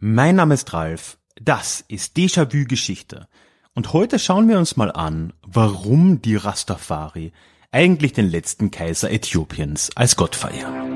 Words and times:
Mein 0.00 0.36
Name 0.36 0.54
ist 0.54 0.72
Ralf, 0.74 1.18
das 1.42 1.84
ist 1.88 2.16
Déjà-vu 2.16 2.66
Geschichte 2.68 3.26
und 3.74 3.92
heute 3.92 4.20
schauen 4.20 4.48
wir 4.48 4.56
uns 4.56 4.76
mal 4.76 4.92
an, 4.92 5.32
warum 5.42 6.22
die 6.22 6.36
Rastafari 6.36 7.32
eigentlich 7.72 8.12
den 8.12 8.30
letzten 8.30 8.70
Kaiser 8.70 9.10
Äthiopiens 9.10 9.90
als 9.96 10.14
Gott 10.14 10.36
verehren. 10.36 10.88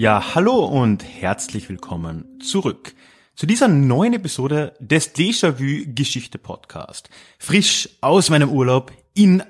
Ja, 0.00 0.36
hallo 0.36 0.64
und 0.64 1.02
herzlich 1.02 1.68
willkommen 1.68 2.38
zurück 2.40 2.94
zu 3.34 3.46
dieser 3.46 3.66
neuen 3.66 4.12
Episode 4.12 4.76
des 4.78 5.16
Déjà-vu 5.16 5.92
Geschichte 5.92 6.38
Podcast. 6.38 7.10
Frisch 7.40 7.88
aus 8.00 8.30
meinem 8.30 8.48
Urlaub 8.48 8.92
in, 9.14 9.42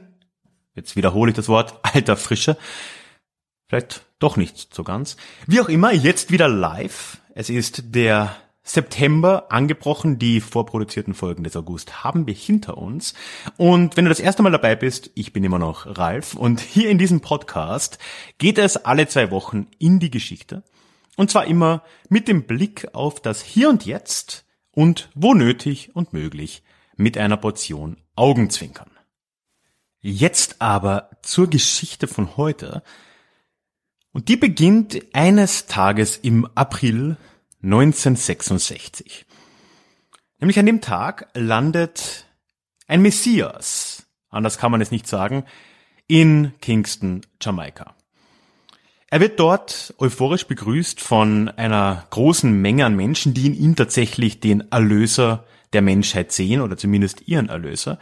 jetzt 0.75 0.97
wiederhole 0.97 1.33
ich 1.33 1.37
das 1.37 1.49
Wort, 1.49 1.79
alter 1.83 2.17
Frische. 2.17 2.57
Vielleicht 3.69 4.07
doch 4.21 4.39
nicht 4.39 4.75
so 4.75 4.85
ganz. 4.85 5.19
Wie 5.47 5.61
auch 5.61 5.69
immer, 5.69 5.93
jetzt 5.93 6.31
wieder 6.31 6.49
live. 6.49 7.21
Es 7.35 7.51
ist 7.51 7.95
der 7.95 8.35
September 8.69 9.51
angebrochen. 9.51 10.19
Die 10.19 10.41
vorproduzierten 10.41 11.15
Folgen 11.15 11.45
des 11.45 11.57
August 11.57 12.05
haben 12.05 12.27
wir 12.27 12.35
hinter 12.35 12.79
uns. 12.79 13.15
Und 13.57 13.97
wenn 13.97 14.05
du 14.05 14.11
das 14.11 14.21
erste 14.21 14.43
Mal 14.43 14.53
dabei 14.53 14.77
bist, 14.77 15.11
ich 15.15 15.33
bin 15.33 15.43
immer 15.45 15.59
noch 15.59 15.99
Ralf 15.99 16.35
und 16.35 16.61
hier 16.61 16.91
in 16.91 16.99
diesem 16.99 17.21
Podcast 17.21 17.99
geht 18.39 18.59
es 18.59 18.77
alle 18.77 19.09
zwei 19.09 19.31
Wochen 19.31 19.67
in 19.79 19.99
die 19.99 20.11
Geschichte. 20.11 20.63
Und 21.17 21.31
zwar 21.31 21.47
immer 21.47 21.83
mit 22.09 22.29
dem 22.29 22.45
Blick 22.45 22.95
auf 22.95 23.21
das 23.21 23.43
Hier 23.43 23.71
und 23.71 23.87
Jetzt 23.87 24.45
und 24.71 25.09
wo 25.15 25.35
nötig 25.35 25.91
und 25.97 26.13
möglich 26.13 26.63
mit 26.97 27.19
einer 27.19 27.37
Portion 27.37 27.97
Augenzwinkern. 28.15 28.91
Jetzt 30.01 30.61
aber 30.61 31.11
zur 31.23 31.51
Geschichte 31.51 32.07
von 32.07 32.37
heute. 32.37 32.83
Und 34.13 34.29
die 34.29 34.37
beginnt 34.37 35.03
eines 35.13 35.67
Tages 35.67 36.17
im 36.17 36.47
April 36.55 37.17
1966. 37.63 39.27
Nämlich 40.41 40.59
an 40.59 40.67
dem 40.67 40.81
Tag 40.81 41.29
landet 41.35 42.27
ein 42.87 43.03
Messias, 43.03 44.07
anders 44.31 44.59
kann 44.59 44.71
man 44.71 44.81
es 44.81 44.91
nicht 44.91 45.07
sagen, 45.07 45.45
in 46.07 46.53
Kingston, 46.61 47.23
Jamaika. 47.41 47.95
Er 49.11 49.21
wird 49.21 49.41
dort 49.41 49.95
euphorisch 49.99 50.47
begrüßt 50.47 51.01
von 51.01 51.49
einer 51.49 52.07
großen 52.11 52.53
Menge 52.53 52.85
an 52.85 52.95
Menschen, 52.95 53.33
die 53.33 53.47
in 53.47 53.55
ihm 53.55 53.75
tatsächlich 53.75 54.41
den 54.41 54.71
Erlöser 54.71 55.45
der 55.73 55.83
Menschheit 55.83 56.33
sehen 56.33 56.61
oder 56.61 56.77
zumindest 56.77 57.27
ihren 57.27 57.49
Erlöser. 57.49 57.99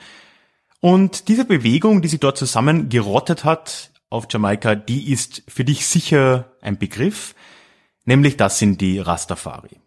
Und 0.81 1.29
diese 1.29 1.45
Bewegung, 1.45 2.03
die 2.03 2.09
sich 2.09 2.21
dort 2.21 2.39
zusammengerottet 2.39 3.45
hat 3.45 3.93
auf 4.11 4.27
Jamaika, 4.31 4.75
die 4.75 5.11
ist 5.13 5.43
für 5.49 5.65
dich 5.65 5.87
sicher 5.87 6.53
ein 6.61 6.79
Begriff. 6.79 7.35
Nämlich 8.07 8.37
das 8.37 8.59
sind 8.59 8.81
die 8.81 8.99
Rastafari. 8.99 9.81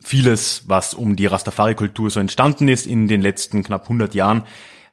Vieles, 0.00 0.64
was 0.66 0.94
um 0.94 1.14
die 1.14 1.26
Rastafari-Kultur 1.26 2.10
so 2.10 2.20
entstanden 2.20 2.68
ist 2.68 2.86
in 2.86 3.06
den 3.06 3.22
letzten 3.22 3.62
knapp 3.62 3.84
100 3.84 4.14
Jahren, 4.14 4.44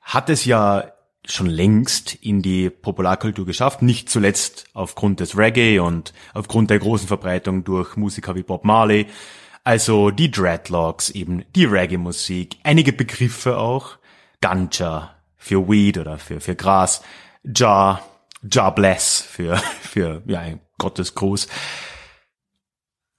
hat 0.02 0.30
es 0.30 0.45
ja 0.45 0.92
schon 1.25 1.47
längst 1.47 2.16
in 2.16 2.42
die 2.42 2.69
Popularkultur 2.69 3.45
geschafft, 3.45 3.81
nicht 3.81 4.09
zuletzt 4.09 4.66
aufgrund 4.73 5.19
des 5.19 5.38
Reggae 5.38 5.80
und 5.80 6.14
aufgrund 6.33 6.69
der 6.69 6.80
großen 6.80 7.08
Verbreitung 7.08 7.64
durch 7.64 7.95
Musiker 7.95 8.36
wie 8.36 8.44
Bob 8.44 8.65
Marley, 8.65 9.08
also 9.64 10.10
die 10.10 10.31
Dreadlocks, 10.31 11.10
eben 11.11 11.45
die 11.55 11.65
Reggae-Musik, 11.65 12.58
einige 12.64 12.93
Begriffe 12.93 13.58
auch, 13.58 13.98
Ganja 14.42 15.15
für 15.37 15.70
Weed 15.70 15.99
oder 15.99 16.17
für, 16.17 16.39
für 16.39 16.55
Gras, 16.55 17.04
Ja, 17.43 18.02
Ja 18.42 18.70
Bless 18.71 19.21
für, 19.21 19.61
für, 19.92 20.24
ja, 20.26 20.44
Gottes 20.78 21.16
Gruß. 21.16 21.48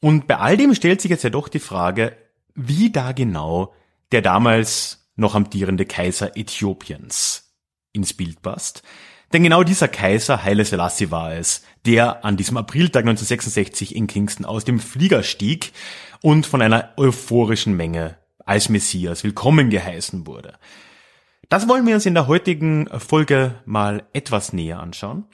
Und 0.00 0.26
bei 0.26 0.38
all 0.38 0.56
dem 0.56 0.74
stellt 0.74 1.00
sich 1.00 1.10
jetzt 1.10 1.22
ja 1.22 1.30
doch 1.30 1.48
die 1.48 1.60
Frage, 1.60 2.16
wie 2.54 2.90
da 2.90 3.12
genau 3.12 3.74
der 4.10 4.22
damals 4.22 5.10
noch 5.16 5.34
amtierende 5.34 5.86
Kaiser 5.86 6.36
Äthiopiens 6.36 7.54
ins 7.92 8.14
Bild 8.14 8.42
passt. 8.42 8.82
Denn 9.32 9.42
genau 9.42 9.62
dieser 9.62 9.88
Kaiser, 9.88 10.42
Haile 10.42 10.64
Selassie 10.64 11.10
war 11.10 11.34
es, 11.34 11.62
der 11.86 12.24
an 12.24 12.36
diesem 12.36 12.56
Apriltag 12.56 13.02
1966 13.02 13.94
in 13.94 14.06
Kingston 14.06 14.44
aus 14.44 14.64
dem 14.64 14.80
Flieger 14.80 15.22
stieg 15.22 15.72
und 16.20 16.46
von 16.46 16.60
einer 16.60 16.90
euphorischen 16.96 17.74
Menge 17.74 18.18
als 18.44 18.68
Messias 18.68 19.24
willkommen 19.24 19.70
geheißen 19.70 20.26
wurde. 20.26 20.58
Das 21.48 21.68
wollen 21.68 21.86
wir 21.86 21.94
uns 21.94 22.06
in 22.06 22.14
der 22.14 22.26
heutigen 22.26 22.88
Folge 22.98 23.54
mal 23.64 24.04
etwas 24.12 24.52
näher 24.52 24.80
anschauen. 24.80 25.24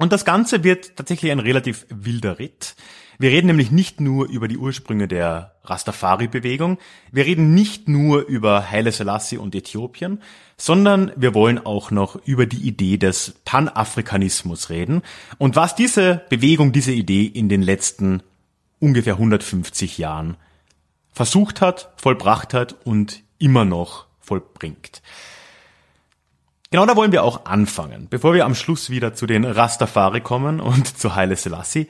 Und 0.00 0.12
das 0.12 0.24
Ganze 0.24 0.64
wird 0.64 0.96
tatsächlich 0.96 1.30
ein 1.30 1.40
relativ 1.40 1.84
wilder 1.90 2.38
Ritt. 2.38 2.74
Wir 3.18 3.28
reden 3.28 3.48
nämlich 3.48 3.70
nicht 3.70 4.00
nur 4.00 4.30
über 4.30 4.48
die 4.48 4.56
Ursprünge 4.56 5.06
der 5.06 5.56
Rastafari-Bewegung, 5.64 6.78
wir 7.12 7.26
reden 7.26 7.52
nicht 7.52 7.86
nur 7.86 8.24
über 8.26 8.70
Haile 8.70 8.92
Selassie 8.92 9.36
und 9.36 9.54
Äthiopien, 9.54 10.22
sondern 10.56 11.12
wir 11.16 11.34
wollen 11.34 11.58
auch 11.58 11.90
noch 11.90 12.16
über 12.24 12.46
die 12.46 12.66
Idee 12.66 12.96
des 12.96 13.34
Panafrikanismus 13.44 14.70
reden 14.70 15.02
und 15.36 15.54
was 15.54 15.74
diese 15.74 16.22
Bewegung, 16.30 16.72
diese 16.72 16.92
Idee 16.92 17.26
in 17.26 17.50
den 17.50 17.60
letzten 17.60 18.22
ungefähr 18.78 19.16
150 19.16 19.98
Jahren 19.98 20.38
versucht 21.12 21.60
hat, 21.60 21.92
vollbracht 21.98 22.54
hat 22.54 22.74
und 22.86 23.22
immer 23.38 23.66
noch 23.66 24.06
vollbringt. 24.18 25.02
Genau 26.70 26.86
da 26.86 26.94
wollen 26.94 27.10
wir 27.10 27.24
auch 27.24 27.46
anfangen, 27.46 28.06
bevor 28.08 28.32
wir 28.32 28.44
am 28.44 28.54
Schluss 28.54 28.90
wieder 28.90 29.12
zu 29.12 29.26
den 29.26 29.44
Rastafari 29.44 30.20
kommen 30.20 30.60
und 30.60 30.86
zu 30.98 31.16
Haile 31.16 31.34
Selassie. 31.34 31.88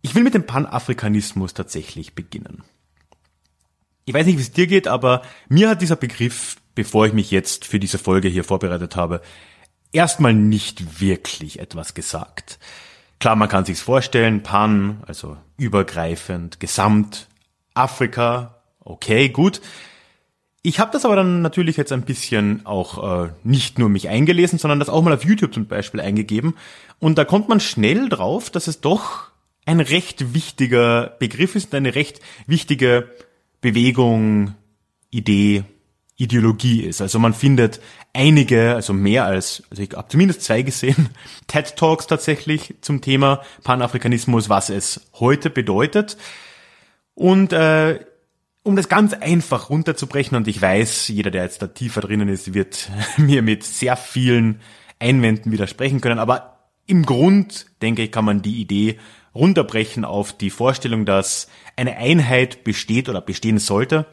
Ich 0.00 0.14
will 0.14 0.22
mit 0.22 0.34
dem 0.34 0.46
Panafrikanismus 0.46 1.52
tatsächlich 1.52 2.14
beginnen. 2.14 2.64
Ich 4.06 4.14
weiß 4.14 4.26
nicht, 4.26 4.38
wie 4.38 4.42
es 4.42 4.52
dir 4.52 4.66
geht, 4.66 4.88
aber 4.88 5.22
mir 5.48 5.68
hat 5.68 5.82
dieser 5.82 5.96
Begriff, 5.96 6.56
bevor 6.74 7.06
ich 7.06 7.12
mich 7.12 7.30
jetzt 7.30 7.66
für 7.66 7.78
diese 7.78 7.98
Folge 7.98 8.28
hier 8.28 8.44
vorbereitet 8.44 8.96
habe, 8.96 9.20
erstmal 9.92 10.32
nicht 10.32 11.00
wirklich 11.00 11.58
etwas 11.58 11.92
gesagt. 11.92 12.58
Klar, 13.20 13.36
man 13.36 13.48
kann 13.48 13.64
sich's 13.66 13.82
vorstellen, 13.82 14.42
Pan, 14.42 15.04
also 15.06 15.36
übergreifend, 15.56 16.58
gesamt, 16.58 17.28
Afrika, 17.74 18.62
okay, 18.80 19.28
gut. 19.28 19.60
Ich 20.64 20.78
habe 20.78 20.92
das 20.92 21.04
aber 21.04 21.16
dann 21.16 21.42
natürlich 21.42 21.76
jetzt 21.76 21.90
ein 21.90 22.02
bisschen 22.02 22.64
auch 22.66 23.24
äh, 23.24 23.30
nicht 23.42 23.80
nur 23.80 23.88
mich 23.88 24.08
eingelesen, 24.08 24.60
sondern 24.60 24.78
das 24.78 24.88
auch 24.88 25.02
mal 25.02 25.12
auf 25.12 25.24
YouTube 25.24 25.52
zum 25.52 25.66
Beispiel 25.66 26.00
eingegeben. 26.00 26.54
Und 27.00 27.18
da 27.18 27.24
kommt 27.24 27.48
man 27.48 27.58
schnell 27.58 28.08
drauf, 28.08 28.48
dass 28.48 28.68
es 28.68 28.80
doch 28.80 29.32
ein 29.66 29.80
recht 29.80 30.34
wichtiger 30.34 31.16
Begriff 31.18 31.56
ist, 31.56 31.74
eine 31.74 31.96
recht 31.96 32.20
wichtige 32.46 33.10
Bewegung, 33.60 34.54
Idee, 35.10 35.64
Ideologie 36.16 36.82
ist. 36.82 37.00
Also 37.00 37.18
man 37.18 37.34
findet 37.34 37.80
einige, 38.12 38.74
also 38.76 38.92
mehr 38.92 39.24
als, 39.24 39.64
also 39.70 39.82
ich 39.82 39.90
habe 39.92 40.08
zumindest 40.08 40.42
zwei 40.42 40.62
gesehen, 40.62 41.08
TED 41.48 41.74
Talks 41.74 42.06
tatsächlich 42.06 42.76
zum 42.82 43.00
Thema 43.00 43.42
Panafrikanismus, 43.64 44.48
was 44.48 44.70
es 44.70 45.08
heute 45.14 45.50
bedeutet. 45.50 46.16
Und 47.14 47.52
äh, 47.52 47.98
um 48.62 48.76
das 48.76 48.88
ganz 48.88 49.12
einfach 49.14 49.70
runterzubrechen, 49.70 50.36
und 50.36 50.48
ich 50.48 50.60
weiß, 50.60 51.08
jeder, 51.08 51.30
der 51.30 51.44
jetzt 51.44 51.62
da 51.62 51.66
tiefer 51.66 52.00
drinnen 52.00 52.28
ist, 52.28 52.54
wird 52.54 52.90
mir 53.16 53.42
mit 53.42 53.64
sehr 53.64 53.96
vielen 53.96 54.60
Einwänden 54.98 55.50
widersprechen 55.52 56.00
können, 56.00 56.18
aber 56.18 56.58
im 56.86 57.04
Grund, 57.04 57.66
denke 57.80 58.02
ich, 58.02 58.12
kann 58.12 58.24
man 58.24 58.42
die 58.42 58.60
Idee 58.60 58.98
runterbrechen 59.34 60.04
auf 60.04 60.32
die 60.32 60.50
Vorstellung, 60.50 61.06
dass 61.06 61.48
eine 61.76 61.96
Einheit 61.96 62.64
besteht 62.64 63.08
oder 63.08 63.20
bestehen 63.20 63.58
sollte 63.58 64.06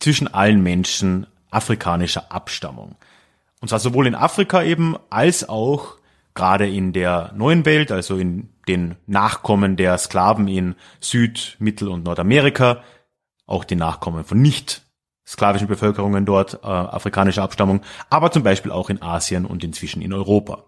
zwischen 0.00 0.28
allen 0.28 0.62
Menschen 0.62 1.26
afrikanischer 1.50 2.30
Abstammung. 2.30 2.96
Und 3.60 3.68
zwar 3.68 3.78
sowohl 3.78 4.06
in 4.06 4.14
Afrika 4.14 4.62
eben 4.62 4.96
als 5.08 5.48
auch 5.48 5.96
gerade 6.34 6.68
in 6.68 6.92
der 6.92 7.32
neuen 7.34 7.64
Welt, 7.64 7.92
also 7.92 8.16
in 8.16 8.48
den 8.68 8.96
Nachkommen 9.06 9.76
der 9.76 9.98
Sklaven 9.98 10.48
in 10.48 10.74
Süd-, 11.00 11.56
Mittel- 11.58 11.88
und 11.88 12.04
Nordamerika, 12.04 12.82
auch 13.50 13.64
die 13.64 13.76
Nachkommen 13.76 14.24
von 14.24 14.40
nicht 14.40 14.82
sklavischen 15.26 15.68
Bevölkerungen 15.68 16.26
dort, 16.26 16.54
äh, 16.62 16.66
afrikanischer 16.66 17.42
Abstammung, 17.42 17.82
aber 18.08 18.32
zum 18.32 18.42
Beispiel 18.42 18.72
auch 18.72 18.90
in 18.90 19.00
Asien 19.00 19.46
und 19.46 19.62
inzwischen 19.62 20.02
in 20.02 20.12
Europa. 20.12 20.64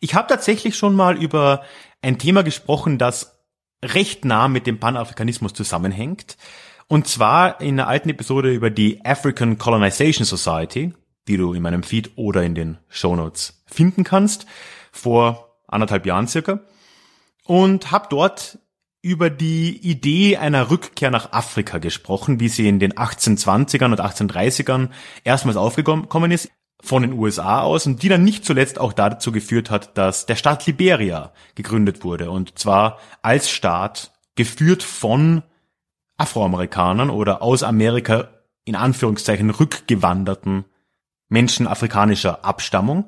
Ich 0.00 0.14
habe 0.14 0.28
tatsächlich 0.28 0.76
schon 0.76 0.94
mal 0.94 1.20
über 1.20 1.62
ein 2.00 2.18
Thema 2.18 2.42
gesprochen, 2.42 2.98
das 2.98 3.38
recht 3.84 4.24
nah 4.24 4.48
mit 4.48 4.66
dem 4.66 4.80
Panafrikanismus 4.80 5.52
zusammenhängt. 5.52 6.36
Und 6.86 7.06
zwar 7.06 7.60
in 7.60 7.78
einer 7.78 7.88
alten 7.88 8.08
Episode 8.08 8.52
über 8.52 8.70
die 8.70 9.04
African 9.04 9.58
Colonization 9.58 10.24
Society. 10.24 10.94
die 11.26 11.36
du 11.36 11.52
in 11.52 11.60
meinem 11.60 11.82
Feed 11.82 12.12
oder 12.16 12.42
in 12.42 12.54
den 12.54 12.78
Shownotes 12.88 13.62
finden 13.66 14.02
kannst, 14.02 14.46
vor 14.92 15.58
anderthalb 15.66 16.06
Jahren 16.06 16.26
circa. 16.26 16.60
Und 17.44 17.90
habe 17.90 18.06
dort 18.08 18.58
über 19.02 19.30
die 19.30 19.76
Idee 19.78 20.36
einer 20.38 20.70
Rückkehr 20.70 21.10
nach 21.10 21.32
Afrika 21.32 21.78
gesprochen, 21.78 22.40
wie 22.40 22.48
sie 22.48 22.68
in 22.68 22.80
den 22.80 22.94
1820ern 22.94 23.92
und 23.92 24.00
1830ern 24.00 24.90
erstmals 25.24 25.56
aufgekommen 25.56 26.30
ist 26.30 26.50
von 26.80 27.02
den 27.02 27.12
USA 27.12 27.60
aus 27.62 27.86
und 27.86 28.02
die 28.02 28.08
dann 28.08 28.24
nicht 28.24 28.44
zuletzt 28.44 28.78
auch 28.78 28.92
dazu 28.92 29.32
geführt 29.32 29.70
hat, 29.70 29.96
dass 29.98 30.26
der 30.26 30.36
Staat 30.36 30.66
Liberia 30.66 31.32
gegründet 31.54 32.04
wurde 32.04 32.30
und 32.30 32.58
zwar 32.58 32.98
als 33.22 33.50
Staat 33.50 34.12
geführt 34.36 34.82
von 34.82 35.42
Afroamerikanern 36.16 37.10
oder 37.10 37.42
aus 37.42 37.62
Amerika 37.62 38.28
in 38.64 38.76
Anführungszeichen 38.76 39.50
rückgewanderten 39.50 40.64
Menschen 41.28 41.66
afrikanischer 41.66 42.44
Abstammung 42.44 43.06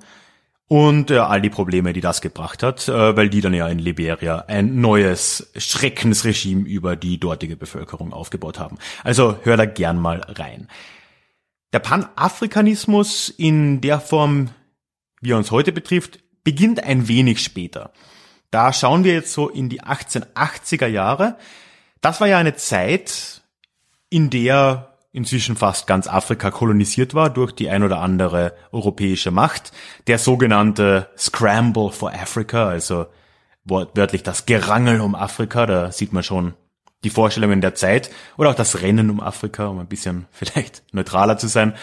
und 0.71 1.11
äh, 1.11 1.19
all 1.19 1.41
die 1.43 1.51
Probleme, 1.51 1.93
die 1.93 2.01
das 2.01 2.21
gebracht 2.21 2.63
hat, 2.63 2.87
äh, 2.89 3.17
weil 3.17 3.29
die 3.29 3.41
dann 3.41 3.53
ja 3.53 3.67
in 3.67 3.81
Liberia 3.81 4.45
ein 4.47 4.81
neues 4.81 5.51
Schreckensregime 5.57 6.65
über 6.69 6.95
die 6.95 7.19
dortige 7.19 7.57
Bevölkerung 7.57 8.13
aufgebaut 8.13 8.61
haben. 8.61 8.79
Also 9.03 9.37
hör 9.43 9.57
da 9.57 9.65
gern 9.65 9.99
mal 9.99 10.21
rein. 10.29 10.69
Der 11.73 11.81
Panafrikanismus 11.81 13.31
in 13.31 13.81
der 13.81 13.99
Form, 13.99 14.51
wie 15.21 15.33
er 15.33 15.39
uns 15.39 15.51
heute 15.51 15.73
betrifft, 15.73 16.21
beginnt 16.45 16.85
ein 16.85 17.09
wenig 17.09 17.43
später. 17.43 17.91
Da 18.53 18.73
schauen 18.73 19.03
wir 19.03 19.15
jetzt 19.15 19.33
so 19.33 19.49
in 19.49 19.71
die 19.71 19.83
1880er 19.83 20.87
Jahre. 20.87 21.37
Das 22.01 22.21
war 22.21 22.29
ja 22.29 22.39
eine 22.39 22.55
Zeit, 22.55 23.43
in 24.09 24.31
der 24.31 24.90
inzwischen 25.13 25.57
fast 25.57 25.87
ganz 25.87 26.07
Afrika 26.07 26.51
kolonisiert 26.51 27.15
war 27.15 27.31
durch 27.31 27.53
die 27.53 27.69
ein 27.69 27.83
oder 27.83 28.01
andere 28.01 28.55
europäische 28.73 29.31
Macht. 29.31 29.73
Der 30.07 30.19
sogenannte 30.19 31.09
Scramble 31.17 31.91
for 31.91 32.13
Africa, 32.13 32.69
also 32.69 33.07
wortwörtlich 33.65 34.23
das 34.23 34.47
Gerangel 34.47 35.01
um 35.01 35.15
Afrika, 35.15 35.67
da 35.67 35.93
sieht 35.93 36.13
man 36.13 36.23
schon 36.23 36.55
die 37.03 37.11
Vorstellungen 37.11 37.61
der 37.61 37.75
Zeit 37.75 38.11
oder 38.37 38.51
auch 38.51 38.55
das 38.55 38.83
Rennen 38.83 39.11
um 39.11 39.21
Afrika, 39.21 39.67
um 39.67 39.79
ein 39.79 39.89
bisschen 39.89 40.27
vielleicht 40.31 40.83
neutraler 40.93 41.39
zu 41.39 41.49
sein. 41.49 41.75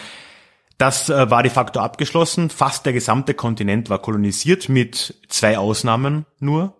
Das 0.78 1.10
äh, 1.10 1.28
war 1.30 1.42
de 1.42 1.50
facto 1.50 1.80
abgeschlossen. 1.80 2.50
Fast 2.50 2.86
der 2.86 2.92
gesamte 2.92 3.34
Kontinent 3.34 3.90
war 3.90 3.98
kolonisiert 3.98 4.68
mit 4.68 5.20
zwei 5.28 5.58
Ausnahmen 5.58 6.24
nur. 6.38 6.76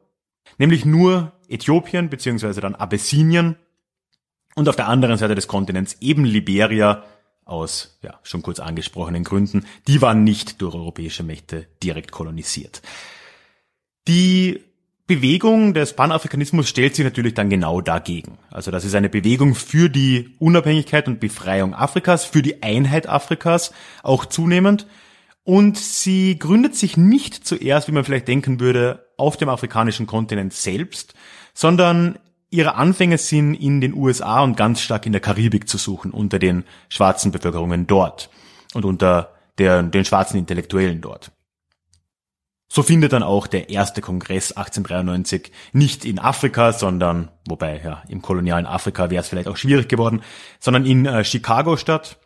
Nämlich 0.57 0.85
nur 0.85 1.33
Äthiopien 1.49 2.09
beziehungsweise 2.09 2.61
dann 2.61 2.77
Abessinien 2.77 3.57
und 4.55 4.69
auf 4.69 4.77
der 4.77 4.89
anderen 4.89 5.19
Seite 5.19 5.35
des 5.35 5.49
Kontinents 5.49 5.97
eben 6.01 6.25
Liberia 6.25 7.05
aus 7.45 7.99
ja, 8.03 8.19
schon 8.23 8.43
kurz 8.43 8.61
angesprochenen 8.61 9.25
Gründen, 9.25 9.65
die 9.87 10.03
waren 10.03 10.23
nicht 10.23 10.61
durch 10.61 10.75
europäische 10.75 11.23
Mächte 11.23 11.67
direkt 11.83 12.13
kolonisiert. 12.13 12.83
Die 14.07 14.63
Bewegung 15.07 15.73
des 15.73 15.95
Panafrikanismus 15.95 16.69
stellt 16.69 16.95
sich 16.95 17.05
natürlich 17.05 17.33
dann 17.33 17.49
genau 17.49 17.81
dagegen. 17.81 18.37
Also 18.51 18.71
das 18.71 18.85
ist 18.85 18.95
eine 18.95 19.09
Bewegung 19.09 19.55
für 19.55 19.89
die 19.89 20.35
Unabhängigkeit 20.39 21.09
und 21.09 21.19
Befreiung 21.19 21.75
Afrikas, 21.75 22.27
für 22.27 22.43
die 22.43 22.63
Einheit 22.63 23.09
Afrikas 23.09 23.73
auch 24.03 24.27
zunehmend. 24.27 24.87
Und 25.45 25.79
sie 25.79 26.39
gründet 26.39 26.77
sich 26.77 26.99
nicht 26.99 27.47
zuerst, 27.47 27.89
wie 27.89 27.93
man 27.93 28.05
vielleicht 28.05 28.29
denken 28.29 28.61
würde, 28.61 29.07
auf 29.17 29.39
dem 29.39 29.49
afrikanischen 29.49 30.07
Kontinent 30.07 30.53
selbst, 30.53 31.15
sondern 31.55 32.19
ihre 32.51 32.75
Anfänge 32.75 33.19
sind 33.19 33.55
in 33.55 33.81
den 33.81 33.95
USA 33.95 34.43
und 34.43 34.57
ganz 34.57 34.81
stark 34.81 35.07
in 35.07 35.13
der 35.13 35.21
Karibik 35.21 35.69
zu 35.69 35.79
suchen, 35.79 36.11
unter 36.11 36.39
den 36.39 36.65
schwarzen 36.89 37.33
Bevölkerungen 37.33 37.87
dort 37.87 38.31
und 38.75 38.85
unter 38.85 39.35
der, 39.59 39.83
den 39.83 40.05
schwarzen 40.05 40.39
Intellektuellen 40.39 41.01
dort. 41.01 41.33
So 42.71 42.83
findet 42.83 43.15
dann 43.15 43.23
auch 43.23 43.47
der 43.47 43.71
erste 43.71 44.03
Kongress 44.03 44.53
1893 44.53 45.53
nicht 45.73 46.05
in 46.05 46.19
Afrika, 46.19 46.73
sondern, 46.73 47.31
wobei 47.47 47.81
ja 47.83 48.03
im 48.09 48.21
kolonialen 48.21 48.67
Afrika 48.67 49.09
wäre 49.09 49.23
es 49.23 49.29
vielleicht 49.29 49.49
auch 49.49 49.57
schwierig 49.57 49.89
geworden, 49.89 50.23
sondern 50.61 50.85
in 50.85 51.07
äh, 51.07 51.25
Chicago 51.25 51.79
statt. 51.79 52.19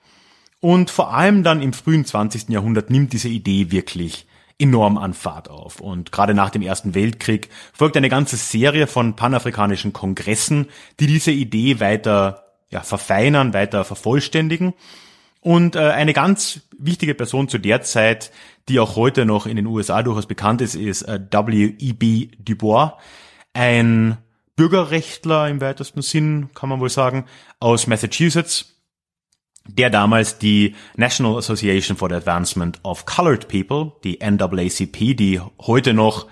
Und 0.61 0.91
vor 0.91 1.15
allem 1.15 1.43
dann 1.45 1.63
im 1.63 1.73
frühen 1.73 2.05
20. 2.05 2.49
Jahrhundert 2.49 2.91
nimmt 2.91 3.13
diese 3.13 3.29
Idee 3.29 3.71
wirklich 3.71 4.27
enorm 4.63 4.97
an 4.97 5.13
Fahrt 5.13 5.51
auf. 5.51 5.81
Und 5.81 6.13
gerade 6.13 6.35
nach 6.35 6.51
dem 6.51 6.63
Ersten 6.63 6.95
Weltkrieg 6.95 7.51
folgt 7.73 7.97
eine 7.97 8.09
ganze 8.09 8.37
Serie 8.37 8.87
von 8.87 9.17
panafrikanischen 9.17 9.93
Kongressen, 9.93 10.69
die 11.01 11.09
diese 11.09 11.33
Idee 11.33 11.81
weiter 11.81 12.45
ja, 12.71 12.81
verfeinern, 12.81 13.53
weiter 13.53 13.85
vervollständigen. 13.85 14.73
Und 15.41 15.75
äh, 15.75 15.81
eine 15.81 16.13
ganz 16.13 16.61
wichtige 16.79 17.15
Person 17.15 17.49
zu 17.49 17.59
der 17.59 17.83
Zeit, 17.83 18.31
die 18.69 18.79
auch 18.79 18.95
heute 18.95 19.25
noch 19.27 19.47
in 19.47 19.57
den 19.57 19.67
USA 19.67 20.05
durchaus 20.05 20.27
bekannt 20.27 20.61
ist, 20.61 20.77
ist 20.77 21.03
äh, 21.03 21.19
W.E.B. 21.31 22.29
Du 22.39 22.55
Bois, 22.55 22.93
ein 23.53 24.19
Bürgerrechtler 24.55 25.49
im 25.49 25.61
weitesten 25.61 26.03
Sinn, 26.03 26.51
kann 26.55 26.69
man 26.69 26.79
wohl 26.79 26.89
sagen, 26.89 27.25
aus 27.59 27.89
Massachusetts, 27.89 28.77
der 29.69 29.91
damals 29.91 30.39
die 30.39 30.75
National 30.97 31.37
Association 31.37 31.97
for 31.97 32.09
the 32.09 32.17
Advancement 32.17 32.81
of 32.83 33.07
Colored 33.07 33.49
People, 33.49 33.93
die 34.05 34.19
NAACP, 34.19 35.17
die 35.17 35.41
heute 35.61 35.95
noch 35.95 36.29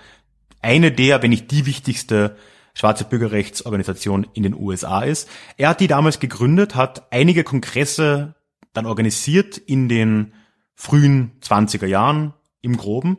eine 0.61 0.91
der, 0.91 1.23
wenn 1.23 1.31
nicht 1.31 1.51
die 1.51 1.65
wichtigste 1.65 2.37
schwarze 2.73 3.03
Bürgerrechtsorganisation 3.05 4.27
in 4.33 4.43
den 4.43 4.55
USA 4.55 5.01
ist. 5.01 5.29
Er 5.57 5.69
hat 5.69 5.79
die 5.79 5.87
damals 5.87 6.19
gegründet, 6.19 6.75
hat 6.75 7.11
einige 7.11 7.43
Kongresse 7.43 8.35
dann 8.73 8.85
organisiert 8.85 9.57
in 9.57 9.89
den 9.89 10.33
frühen 10.73 11.31
20er 11.41 11.85
Jahren 11.85 12.33
im 12.61 12.77
Groben. 12.77 13.17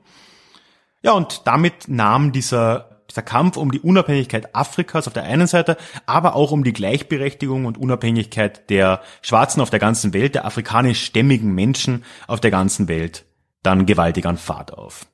Ja, 1.02 1.12
und 1.12 1.42
damit 1.44 1.88
nahm 1.88 2.32
dieser 2.32 2.91
dieser 3.12 3.22
Kampf 3.22 3.56
um 3.56 3.70
die 3.70 3.80
Unabhängigkeit 3.80 4.54
Afrikas 4.54 5.06
auf 5.06 5.12
der 5.12 5.24
einen 5.24 5.46
Seite, 5.46 5.76
aber 6.06 6.34
auch 6.34 6.50
um 6.50 6.64
die 6.64 6.72
Gleichberechtigung 6.72 7.66
und 7.66 7.76
Unabhängigkeit 7.76 8.70
der 8.70 9.02
Schwarzen 9.20 9.60
auf 9.60 9.70
der 9.70 9.78
ganzen 9.78 10.14
Welt, 10.14 10.34
der 10.34 10.46
afrikanischstämmigen 10.46 11.54
Menschen 11.54 12.04
auf 12.26 12.40
der 12.40 12.50
ganzen 12.50 12.88
Welt, 12.88 13.26
dann 13.62 13.86
gewaltig 13.86 14.24
an 14.24 14.38
Fahrt 14.38 14.72
auf. 14.72 15.06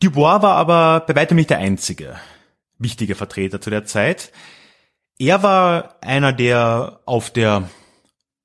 Dubois 0.00 0.42
war 0.42 0.56
aber 0.56 1.00
bei 1.06 1.14
weitem 1.14 1.36
nicht 1.36 1.50
der 1.50 1.58
einzige 1.58 2.16
wichtige 2.78 3.14
Vertreter 3.14 3.60
zu 3.60 3.70
der 3.70 3.84
Zeit. 3.84 4.32
Er 5.18 5.44
war 5.44 5.96
einer, 6.00 6.32
der 6.32 7.00
auf 7.06 7.30
der, 7.30 7.68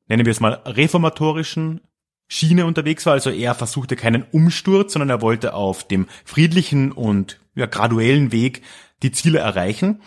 nennen 0.08 0.26
wir 0.26 0.32
es 0.32 0.40
mal, 0.40 0.62
reformatorischen 0.66 1.82
Schiene 2.28 2.66
unterwegs 2.66 3.06
war. 3.06 3.14
Also 3.14 3.30
er 3.30 3.56
versuchte 3.56 3.96
keinen 3.96 4.24
Umsturz, 4.32 4.94
sondern 4.94 5.10
er 5.10 5.22
wollte 5.22 5.54
auf 5.54 5.88
dem 5.88 6.08
friedlichen 6.26 6.92
und 6.92 7.40
ja, 7.56 7.66
graduellen 7.66 8.32
Weg 8.32 8.62
die 9.04 9.12
Ziele 9.12 9.40
erreichen. 9.40 10.02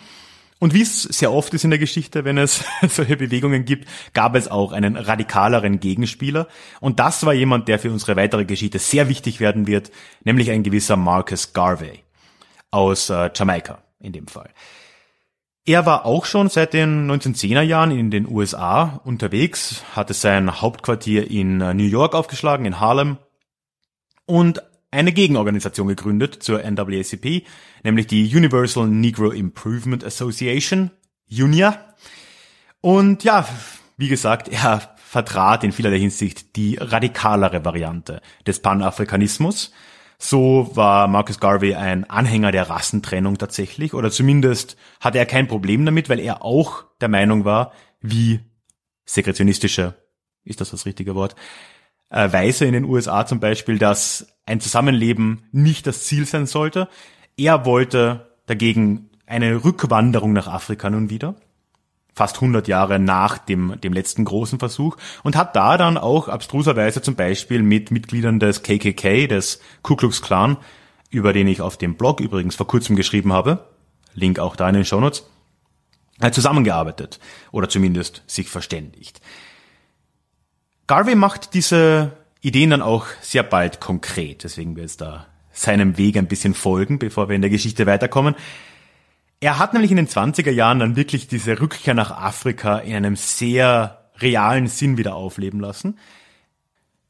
Und 0.59 0.75
wie 0.75 0.83
es 0.83 1.01
sehr 1.01 1.33
oft 1.33 1.51
ist 1.55 1.63
in 1.63 1.71
der 1.71 1.79
Geschichte, 1.79 2.23
wenn 2.23 2.37
es 2.37 2.63
solche 2.87 3.17
Bewegungen 3.17 3.65
gibt, 3.65 3.87
gab 4.13 4.35
es 4.35 4.47
auch 4.47 4.73
einen 4.73 4.95
radikaleren 4.95 5.79
Gegenspieler. 5.79 6.47
Und 6.79 6.99
das 6.99 7.25
war 7.25 7.33
jemand, 7.33 7.67
der 7.67 7.79
für 7.79 7.89
unsere 7.89 8.15
weitere 8.15 8.45
Geschichte 8.45 8.77
sehr 8.77 9.09
wichtig 9.09 9.39
werden 9.39 9.65
wird, 9.65 9.91
nämlich 10.23 10.51
ein 10.51 10.61
gewisser 10.61 10.97
Marcus 10.97 11.53
Garvey 11.53 12.03
aus 12.69 13.09
äh, 13.09 13.31
Jamaika 13.33 13.79
in 13.99 14.13
dem 14.13 14.27
Fall. 14.27 14.51
Er 15.65 15.85
war 15.85 16.05
auch 16.05 16.25
schon 16.25 16.49
seit 16.49 16.73
den 16.73 17.09
1910er 17.09 17.61
Jahren 17.61 17.91
in 17.91 18.09
den 18.09 18.27
USA 18.27 18.99
unterwegs, 19.03 19.83
hatte 19.93 20.15
sein 20.15 20.59
Hauptquartier 20.59 21.29
in 21.29 21.61
äh, 21.61 21.75
New 21.75 21.85
York 21.85 22.15
aufgeschlagen, 22.15 22.65
in 22.65 22.79
Harlem 22.79 23.17
und 24.25 24.63
eine 24.89 25.13
Gegenorganisation 25.13 25.87
gegründet 25.87 26.41
zur 26.41 26.63
NAACP, 26.63 27.45
nämlich 27.83 28.07
die 28.07 28.35
Universal 28.35 28.87
Negro 28.87 29.29
Improvement 29.29 30.03
Association, 30.03 30.89
UNIA. 31.31 31.77
Und 32.81 33.23
ja, 33.23 33.47
wie 33.97 34.09
gesagt, 34.09 34.49
er 34.49 34.95
vertrat 34.97 35.63
in 35.63 35.71
vielerlei 35.71 35.99
Hinsicht 35.99 36.55
die 36.55 36.77
radikalere 36.77 37.63
Variante 37.63 38.21
des 38.47 38.61
Panafrikanismus, 38.61 39.71
so 40.23 40.69
war 40.75 41.07
Marcus 41.07 41.39
Garvey 41.39 41.73
ein 41.73 42.07
Anhänger 42.07 42.51
der 42.51 42.69
Rassentrennung 42.69 43.39
tatsächlich, 43.39 43.95
oder 43.95 44.11
zumindest 44.11 44.77
hatte 44.99 45.17
er 45.17 45.25
kein 45.25 45.47
Problem 45.47 45.83
damit, 45.83 46.09
weil 46.09 46.19
er 46.19 46.45
auch 46.45 46.83
der 47.01 47.09
Meinung 47.09 47.43
war, 47.43 47.71
wie 48.01 48.39
segretionistische, 49.03 49.95
ist 50.43 50.61
das 50.61 50.69
das 50.69 50.85
richtige 50.85 51.15
Wort, 51.15 51.35
äh, 52.11 52.31
Weiße 52.31 52.65
in 52.65 52.73
den 52.73 52.85
USA 52.85 53.25
zum 53.25 53.39
Beispiel, 53.39 53.79
dass 53.79 54.27
ein 54.45 54.59
Zusammenleben 54.59 55.47
nicht 55.51 55.87
das 55.87 56.03
Ziel 56.03 56.27
sein 56.27 56.45
sollte. 56.45 56.87
Er 57.35 57.65
wollte 57.65 58.37
dagegen 58.45 59.09
eine 59.25 59.63
Rückwanderung 59.63 60.33
nach 60.33 60.47
Afrika 60.47 60.91
nun 60.91 61.09
wieder 61.09 61.35
fast 62.13 62.35
100 62.35 62.67
Jahre 62.67 62.99
nach 62.99 63.37
dem, 63.37 63.79
dem 63.81 63.93
letzten 63.93 64.25
großen 64.25 64.59
Versuch 64.59 64.97
und 65.23 65.35
hat 65.35 65.55
da 65.55 65.77
dann 65.77 65.97
auch 65.97 66.27
abstruserweise 66.27 67.01
zum 67.01 67.15
Beispiel 67.15 67.63
mit 67.63 67.91
Mitgliedern 67.91 68.39
des 68.39 68.63
KKK, 68.63 69.27
des 69.27 69.61
Ku 69.81 69.95
Klux 69.95 70.21
Klan, 70.21 70.57
über 71.09 71.33
den 71.33 71.47
ich 71.47 71.61
auf 71.61 71.77
dem 71.77 71.95
Blog 71.95 72.19
übrigens 72.19 72.55
vor 72.55 72.67
kurzem 72.67 72.95
geschrieben 72.95 73.33
habe, 73.33 73.65
Link 74.13 74.39
auch 74.39 74.55
da 74.55 74.67
in 74.69 74.75
den 74.75 74.85
Shownotes, 74.85 75.25
zusammengearbeitet 76.31 77.19
oder 77.51 77.67
zumindest 77.67 78.23
sich 78.27 78.49
verständigt. 78.49 79.21
Garvey 80.85 81.15
macht 81.15 81.53
diese 81.53 82.11
Ideen 82.41 82.71
dann 82.71 82.81
auch 82.81 83.05
sehr 83.21 83.43
bald 83.43 83.79
konkret, 83.79 84.43
deswegen 84.43 84.75
wir 84.75 84.83
jetzt 84.83 85.01
da 85.01 85.27
seinem 85.53 85.97
Weg 85.97 86.17
ein 86.17 86.27
bisschen 86.27 86.53
folgen, 86.53 86.99
bevor 86.99 87.29
wir 87.29 87.35
in 87.35 87.41
der 87.41 87.49
Geschichte 87.49 87.85
weiterkommen. 87.85 88.35
Er 89.41 89.57
hat 89.57 89.73
nämlich 89.73 89.89
in 89.89 89.97
den 89.97 90.07
20er 90.07 90.51
Jahren 90.51 90.79
dann 90.79 90.95
wirklich 90.95 91.27
diese 91.27 91.59
Rückkehr 91.59 91.95
nach 91.95 92.11
Afrika 92.11 92.77
in 92.77 92.95
einem 92.95 93.15
sehr 93.15 94.11
realen 94.19 94.67
Sinn 94.67 94.97
wieder 94.97 95.15
aufleben 95.15 95.59
lassen. 95.59 95.97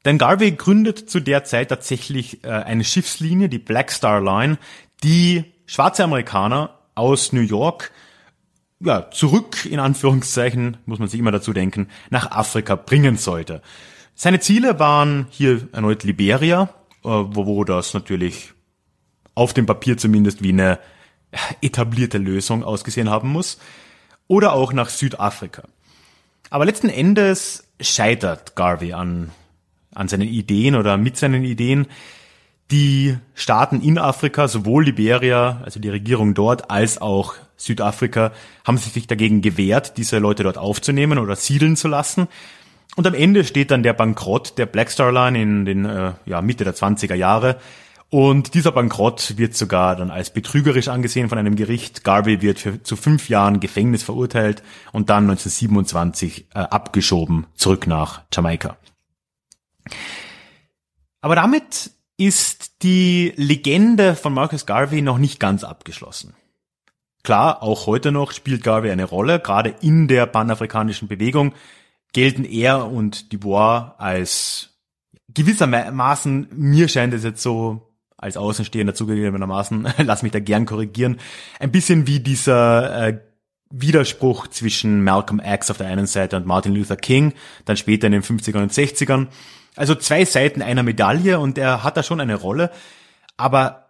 Denn 0.06 0.16
Garvey 0.16 0.52
gründet 0.52 1.10
zu 1.10 1.20
der 1.20 1.44
Zeit 1.44 1.68
tatsächlich 1.68 2.42
äh, 2.42 2.48
eine 2.48 2.84
Schiffslinie, 2.84 3.50
die 3.50 3.58
Black 3.58 3.92
Star 3.92 4.20
Line, 4.20 4.56
die 5.04 5.44
schwarze 5.66 6.04
Amerikaner 6.04 6.78
aus 6.94 7.32
New 7.34 7.42
York 7.42 7.92
ja, 8.80 9.10
zurück, 9.10 9.66
in 9.66 9.78
Anführungszeichen, 9.78 10.78
muss 10.86 10.98
man 10.98 11.08
sich 11.08 11.20
immer 11.20 11.30
dazu 11.30 11.52
denken, 11.52 11.88
nach 12.10 12.30
Afrika 12.30 12.74
bringen 12.76 13.16
sollte. 13.16 13.62
Seine 14.14 14.40
Ziele 14.40 14.78
waren 14.78 15.26
hier 15.30 15.68
erneut 15.72 16.02
Liberia, 16.02 16.70
äh, 17.04 17.08
wo, 17.08 17.46
wo 17.46 17.64
das 17.64 17.92
natürlich 17.92 18.54
auf 19.34 19.52
dem 19.52 19.66
Papier 19.66 19.98
zumindest 19.98 20.42
wie 20.42 20.48
eine 20.48 20.78
etablierte 21.60 22.18
Lösung 22.18 22.64
ausgesehen 22.64 23.10
haben 23.10 23.28
muss, 23.28 23.58
oder 24.28 24.52
auch 24.52 24.72
nach 24.72 24.88
Südafrika. 24.88 25.64
Aber 26.50 26.64
letzten 26.64 26.88
Endes 26.88 27.64
scheitert 27.80 28.56
Garvey 28.56 28.92
an, 28.92 29.30
an 29.94 30.08
seinen 30.08 30.28
Ideen 30.28 30.76
oder 30.76 30.96
mit 30.96 31.16
seinen 31.16 31.44
Ideen. 31.44 31.86
Die 32.70 33.16
Staaten 33.34 33.80
in 33.80 33.98
Afrika, 33.98 34.48
sowohl 34.48 34.84
Liberia, 34.84 35.60
also 35.64 35.80
die 35.80 35.88
Regierung 35.88 36.34
dort, 36.34 36.70
als 36.70 37.00
auch 37.00 37.34
Südafrika, 37.56 38.32
haben 38.66 38.78
sich 38.78 39.06
dagegen 39.06 39.42
gewehrt, 39.42 39.98
diese 39.98 40.18
Leute 40.18 40.42
dort 40.42 40.58
aufzunehmen 40.58 41.18
oder 41.18 41.36
siedeln 41.36 41.76
zu 41.76 41.88
lassen. 41.88 42.28
Und 42.96 43.06
am 43.06 43.14
Ende 43.14 43.44
steht 43.44 43.70
dann 43.70 43.82
der 43.82 43.94
Bankrott 43.94 44.58
der 44.58 44.66
Black 44.66 44.90
Star 44.90 45.12
Line 45.12 45.40
in 45.40 45.64
den 45.64 45.84
äh, 45.84 46.12
ja, 46.26 46.42
Mitte 46.42 46.64
der 46.64 46.74
20er 46.74 47.14
Jahre. 47.14 47.56
Und 48.12 48.52
dieser 48.52 48.72
Bankrott 48.72 49.38
wird 49.38 49.56
sogar 49.56 49.96
dann 49.96 50.10
als 50.10 50.34
betrügerisch 50.34 50.88
angesehen 50.88 51.30
von 51.30 51.38
einem 51.38 51.56
Gericht. 51.56 52.04
Garvey 52.04 52.42
wird 52.42 52.58
für, 52.58 52.82
zu 52.82 52.94
fünf 52.94 53.30
Jahren 53.30 53.58
Gefängnis 53.58 54.02
verurteilt 54.02 54.62
und 54.92 55.08
dann 55.08 55.24
1927 55.30 56.48
äh, 56.54 56.58
abgeschoben 56.58 57.46
zurück 57.54 57.86
nach 57.86 58.20
Jamaika. 58.30 58.76
Aber 61.22 61.36
damit 61.36 61.92
ist 62.18 62.82
die 62.82 63.32
Legende 63.36 64.14
von 64.14 64.34
Marcus 64.34 64.66
Garvey 64.66 65.00
noch 65.00 65.16
nicht 65.16 65.40
ganz 65.40 65.64
abgeschlossen. 65.64 66.34
Klar, 67.22 67.62
auch 67.62 67.86
heute 67.86 68.12
noch 68.12 68.32
spielt 68.32 68.62
Garvey 68.62 68.90
eine 68.90 69.04
Rolle, 69.04 69.40
gerade 69.40 69.74
in 69.80 70.06
der 70.06 70.26
panafrikanischen 70.26 71.08
Bewegung 71.08 71.54
gelten 72.12 72.44
er 72.44 72.92
und 72.92 73.32
Dubois 73.32 73.94
als 73.96 74.68
gewissermaßen, 75.32 76.48
mir 76.54 76.88
scheint 76.88 77.14
es 77.14 77.24
jetzt 77.24 77.42
so 77.42 77.88
als 78.22 78.36
Außenstehender 78.36 78.94
zugegebenermaßen, 78.94 79.88
lass 79.98 80.22
mich 80.22 80.32
da 80.32 80.40
gern 80.40 80.64
korrigieren, 80.64 81.18
ein 81.58 81.72
bisschen 81.72 82.06
wie 82.06 82.20
dieser 82.20 83.08
äh, 83.08 83.20
Widerspruch 83.70 84.46
zwischen 84.48 85.02
Malcolm 85.02 85.42
X 85.44 85.70
auf 85.70 85.78
der 85.78 85.88
einen 85.88 86.06
Seite 86.06 86.36
und 86.36 86.46
Martin 86.46 86.74
Luther 86.74 86.96
King, 86.96 87.32
dann 87.64 87.76
später 87.76 88.06
in 88.06 88.12
den 88.12 88.22
50ern 88.22 88.62
und 88.62 88.72
60ern. 88.72 89.26
Also 89.74 89.94
zwei 89.94 90.24
Seiten 90.24 90.62
einer 90.62 90.82
Medaille 90.82 91.40
und 91.40 91.58
er 91.58 91.82
hat 91.82 91.96
da 91.96 92.02
schon 92.02 92.20
eine 92.20 92.36
Rolle, 92.36 92.70
aber 93.36 93.86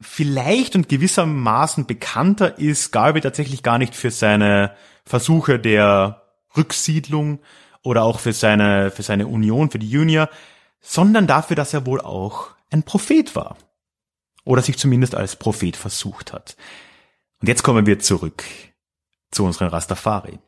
vielleicht 0.00 0.74
und 0.74 0.88
gewissermaßen 0.88 1.86
bekannter 1.86 2.58
ist 2.58 2.90
Garvey 2.90 3.20
tatsächlich 3.20 3.62
gar 3.62 3.78
nicht 3.78 3.94
für 3.94 4.10
seine 4.10 4.72
Versuche 5.04 5.58
der 5.60 6.22
Rücksiedlung 6.56 7.38
oder 7.82 8.02
auch 8.02 8.18
für 8.18 8.32
seine, 8.32 8.90
für 8.90 9.02
seine 9.02 9.28
Union, 9.28 9.70
für 9.70 9.78
die 9.78 9.90
Junior, 9.90 10.28
sondern 10.80 11.26
dafür, 11.26 11.54
dass 11.54 11.74
er 11.74 11.86
wohl 11.86 12.00
auch 12.00 12.48
ein 12.70 12.82
Prophet 12.82 13.36
war. 13.36 13.56
Oder 14.48 14.62
sich 14.62 14.78
zumindest 14.78 15.14
als 15.14 15.36
Prophet 15.36 15.76
versucht 15.76 16.32
hat. 16.32 16.56
Und 17.42 17.48
jetzt 17.48 17.62
kommen 17.62 17.84
wir 17.84 17.98
zurück 17.98 18.44
zu 19.30 19.44
unseren 19.44 19.68
Rastafari. 19.68 20.38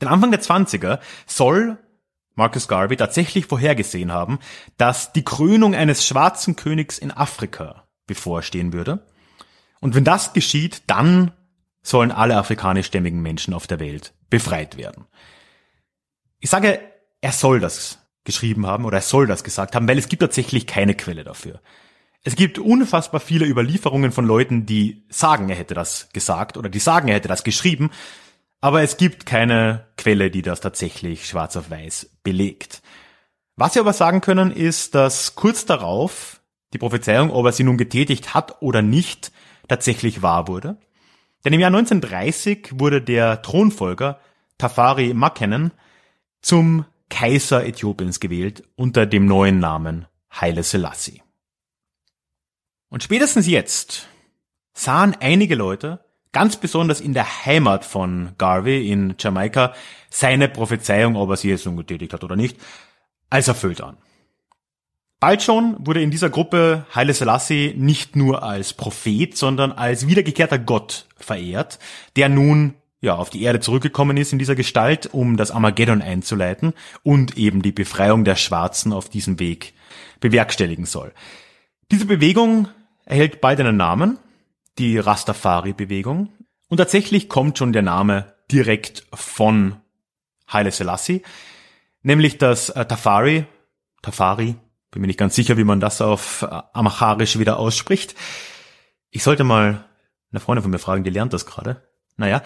Den 0.00 0.06
Anfang 0.06 0.30
der 0.30 0.40
20er 0.40 1.00
soll 1.26 1.78
Marcus 2.36 2.68
Garvey 2.68 2.96
tatsächlich 2.96 3.46
vorhergesehen 3.46 4.12
haben, 4.12 4.38
dass 4.76 5.12
die 5.12 5.24
Krönung 5.24 5.74
eines 5.74 6.06
schwarzen 6.06 6.54
Königs 6.54 6.96
in 6.96 7.10
Afrika 7.10 7.88
bevorstehen 8.06 8.72
würde. 8.72 9.04
Und 9.80 9.96
wenn 9.96 10.04
das 10.04 10.32
geschieht, 10.32 10.84
dann 10.86 11.32
sollen 11.82 12.12
alle 12.12 12.36
afrikanischstämmigen 12.36 13.20
Menschen 13.20 13.52
auf 13.52 13.66
der 13.66 13.80
Welt 13.80 14.14
befreit 14.28 14.76
werden. 14.76 15.06
Ich 16.38 16.50
sage, 16.50 16.78
er 17.20 17.32
soll 17.32 17.58
das 17.58 17.98
geschrieben 18.22 18.64
haben 18.64 18.84
oder 18.84 18.98
er 18.98 19.02
soll 19.02 19.26
das 19.26 19.42
gesagt 19.42 19.74
haben, 19.74 19.88
weil 19.88 19.98
es 19.98 20.08
gibt 20.08 20.22
tatsächlich 20.22 20.68
keine 20.68 20.94
Quelle 20.94 21.24
dafür. 21.24 21.60
Es 22.22 22.36
gibt 22.36 22.58
unfassbar 22.58 23.20
viele 23.20 23.46
Überlieferungen 23.46 24.12
von 24.12 24.26
Leuten, 24.26 24.66
die 24.66 25.04
sagen, 25.08 25.48
er 25.48 25.56
hätte 25.56 25.74
das 25.74 26.10
gesagt 26.12 26.58
oder 26.58 26.68
die 26.68 26.78
sagen, 26.78 27.08
er 27.08 27.14
hätte 27.14 27.28
das 27.28 27.44
geschrieben, 27.44 27.90
aber 28.60 28.82
es 28.82 28.98
gibt 28.98 29.24
keine 29.24 29.86
Quelle, 29.96 30.30
die 30.30 30.42
das 30.42 30.60
tatsächlich 30.60 31.26
schwarz 31.26 31.56
auf 31.56 31.70
weiß 31.70 32.10
belegt. 32.22 32.82
Was 33.56 33.74
wir 33.74 33.82
aber 33.82 33.94
sagen 33.94 34.20
können, 34.20 34.50
ist, 34.50 34.94
dass 34.94 35.34
kurz 35.34 35.64
darauf 35.64 36.40
die 36.74 36.78
Prophezeiung, 36.78 37.30
ob 37.30 37.46
er 37.46 37.52
sie 37.52 37.64
nun 37.64 37.78
getätigt 37.78 38.34
hat 38.34 38.60
oder 38.60 38.82
nicht, 38.82 39.32
tatsächlich 39.66 40.20
wahr 40.20 40.46
wurde. 40.46 40.76
Denn 41.44 41.54
im 41.54 41.60
Jahr 41.60 41.68
1930 41.68 42.78
wurde 42.78 43.00
der 43.00 43.40
Thronfolger 43.40 44.20
Tafari 44.58 45.14
Makenen 45.14 45.72
zum 46.42 46.84
Kaiser 47.08 47.66
Äthiopiens 47.66 48.20
gewählt 48.20 48.62
unter 48.76 49.06
dem 49.06 49.24
neuen 49.24 49.58
Namen 49.58 50.06
Haile 50.30 50.62
Selassie. 50.62 51.22
Und 52.90 53.02
spätestens 53.04 53.46
jetzt 53.46 54.08
sahen 54.74 55.16
einige 55.20 55.54
Leute, 55.54 56.04
ganz 56.32 56.56
besonders 56.56 57.00
in 57.00 57.14
der 57.14 57.46
Heimat 57.46 57.84
von 57.84 58.32
Garvey 58.36 58.90
in 58.90 59.14
Jamaika, 59.18 59.74
seine 60.10 60.48
Prophezeiung, 60.48 61.16
ob 61.16 61.30
er 61.30 61.36
sie 61.36 61.48
jetzt 61.48 61.66
nun 61.66 61.76
getätigt 61.76 62.12
hat 62.12 62.24
oder 62.24 62.36
nicht, 62.36 62.58
als 63.30 63.48
erfüllt 63.48 63.80
an. 63.80 63.96
Bald 65.20 65.42
schon 65.42 65.76
wurde 65.86 66.02
in 66.02 66.10
dieser 66.10 66.30
Gruppe 66.30 66.86
Haile 66.94 67.14
Selassie 67.14 67.74
nicht 67.76 68.16
nur 68.16 68.42
als 68.42 68.72
Prophet, 68.72 69.36
sondern 69.36 69.70
als 69.70 70.06
wiedergekehrter 70.06 70.58
Gott 70.58 71.06
verehrt, 71.16 71.78
der 72.16 72.28
nun 72.28 72.74
ja, 73.02 73.14
auf 73.14 73.30
die 73.30 73.42
Erde 73.42 73.60
zurückgekommen 73.60 74.16
ist 74.16 74.32
in 74.32 74.38
dieser 74.38 74.54
Gestalt, 74.54 75.08
um 75.12 75.36
das 75.36 75.50
Armageddon 75.50 76.02
einzuleiten 76.02 76.74
und 77.02 77.38
eben 77.38 77.62
die 77.62 77.72
Befreiung 77.72 78.24
der 78.24 78.36
Schwarzen 78.36 78.92
auf 78.92 79.08
diesem 79.08 79.38
Weg 79.38 79.74
bewerkstelligen 80.20 80.86
soll. 80.86 81.12
Diese 81.90 82.04
Bewegung 82.04 82.68
erhält 83.10 83.40
bald 83.40 83.60
einen 83.60 83.76
Namen, 83.76 84.18
die 84.78 84.98
Rastafari-Bewegung. 84.98 86.32
Und 86.68 86.76
tatsächlich 86.76 87.28
kommt 87.28 87.58
schon 87.58 87.72
der 87.72 87.82
Name 87.82 88.34
direkt 88.50 89.06
von 89.12 89.76
Haile 90.50 90.70
Selassie, 90.70 91.22
nämlich 92.02 92.38
das 92.38 92.70
äh, 92.70 92.84
Tafari, 92.86 93.44
Tafari, 94.02 94.56
bin 94.90 95.02
mir 95.02 95.06
nicht 95.06 95.18
ganz 95.18 95.34
sicher, 95.34 95.56
wie 95.56 95.64
man 95.64 95.80
das 95.80 96.00
auf 96.00 96.42
äh, 96.42 96.62
Amacharisch 96.72 97.38
wieder 97.38 97.58
ausspricht. 97.58 98.14
Ich 99.10 99.22
sollte 99.22 99.44
mal 99.44 99.84
eine 100.32 100.40
Freundin 100.40 100.62
von 100.62 100.70
mir 100.70 100.78
fragen, 100.78 101.04
die 101.04 101.10
lernt 101.10 101.32
das 101.32 101.46
gerade. 101.46 101.82
Naja, 102.16 102.42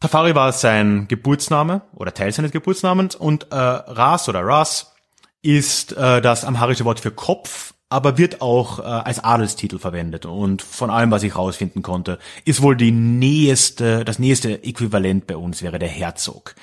Tafari 0.00 0.34
war 0.34 0.52
sein 0.52 1.08
Geburtsname 1.08 1.82
oder 1.94 2.12
Teil 2.12 2.32
seines 2.32 2.52
Geburtsnamens 2.52 3.14
und 3.14 3.50
äh, 3.50 3.56
Ras 3.56 4.28
oder 4.28 4.44
Ras 4.44 4.94
ist 5.42 5.92
äh, 5.92 6.20
das 6.20 6.44
amharische 6.44 6.84
Wort 6.84 7.00
für 7.00 7.12
Kopf, 7.12 7.74
aber 7.88 8.18
wird 8.18 8.40
auch 8.40 8.80
äh, 8.80 8.82
als 8.82 9.22
Adelstitel 9.22 9.78
verwendet. 9.78 10.26
Und 10.26 10.62
von 10.62 10.90
allem, 10.90 11.10
was 11.10 11.22
ich 11.22 11.36
rausfinden 11.36 11.82
konnte, 11.82 12.18
ist 12.44 12.62
wohl 12.62 12.76
die 12.76 12.90
nächste, 12.90 14.04
das 14.04 14.18
nächste 14.18 14.64
Äquivalent 14.64 15.26
bei 15.26 15.36
uns 15.36 15.62
wäre 15.62 15.78
der 15.78 15.88
Herzog. 15.88 16.54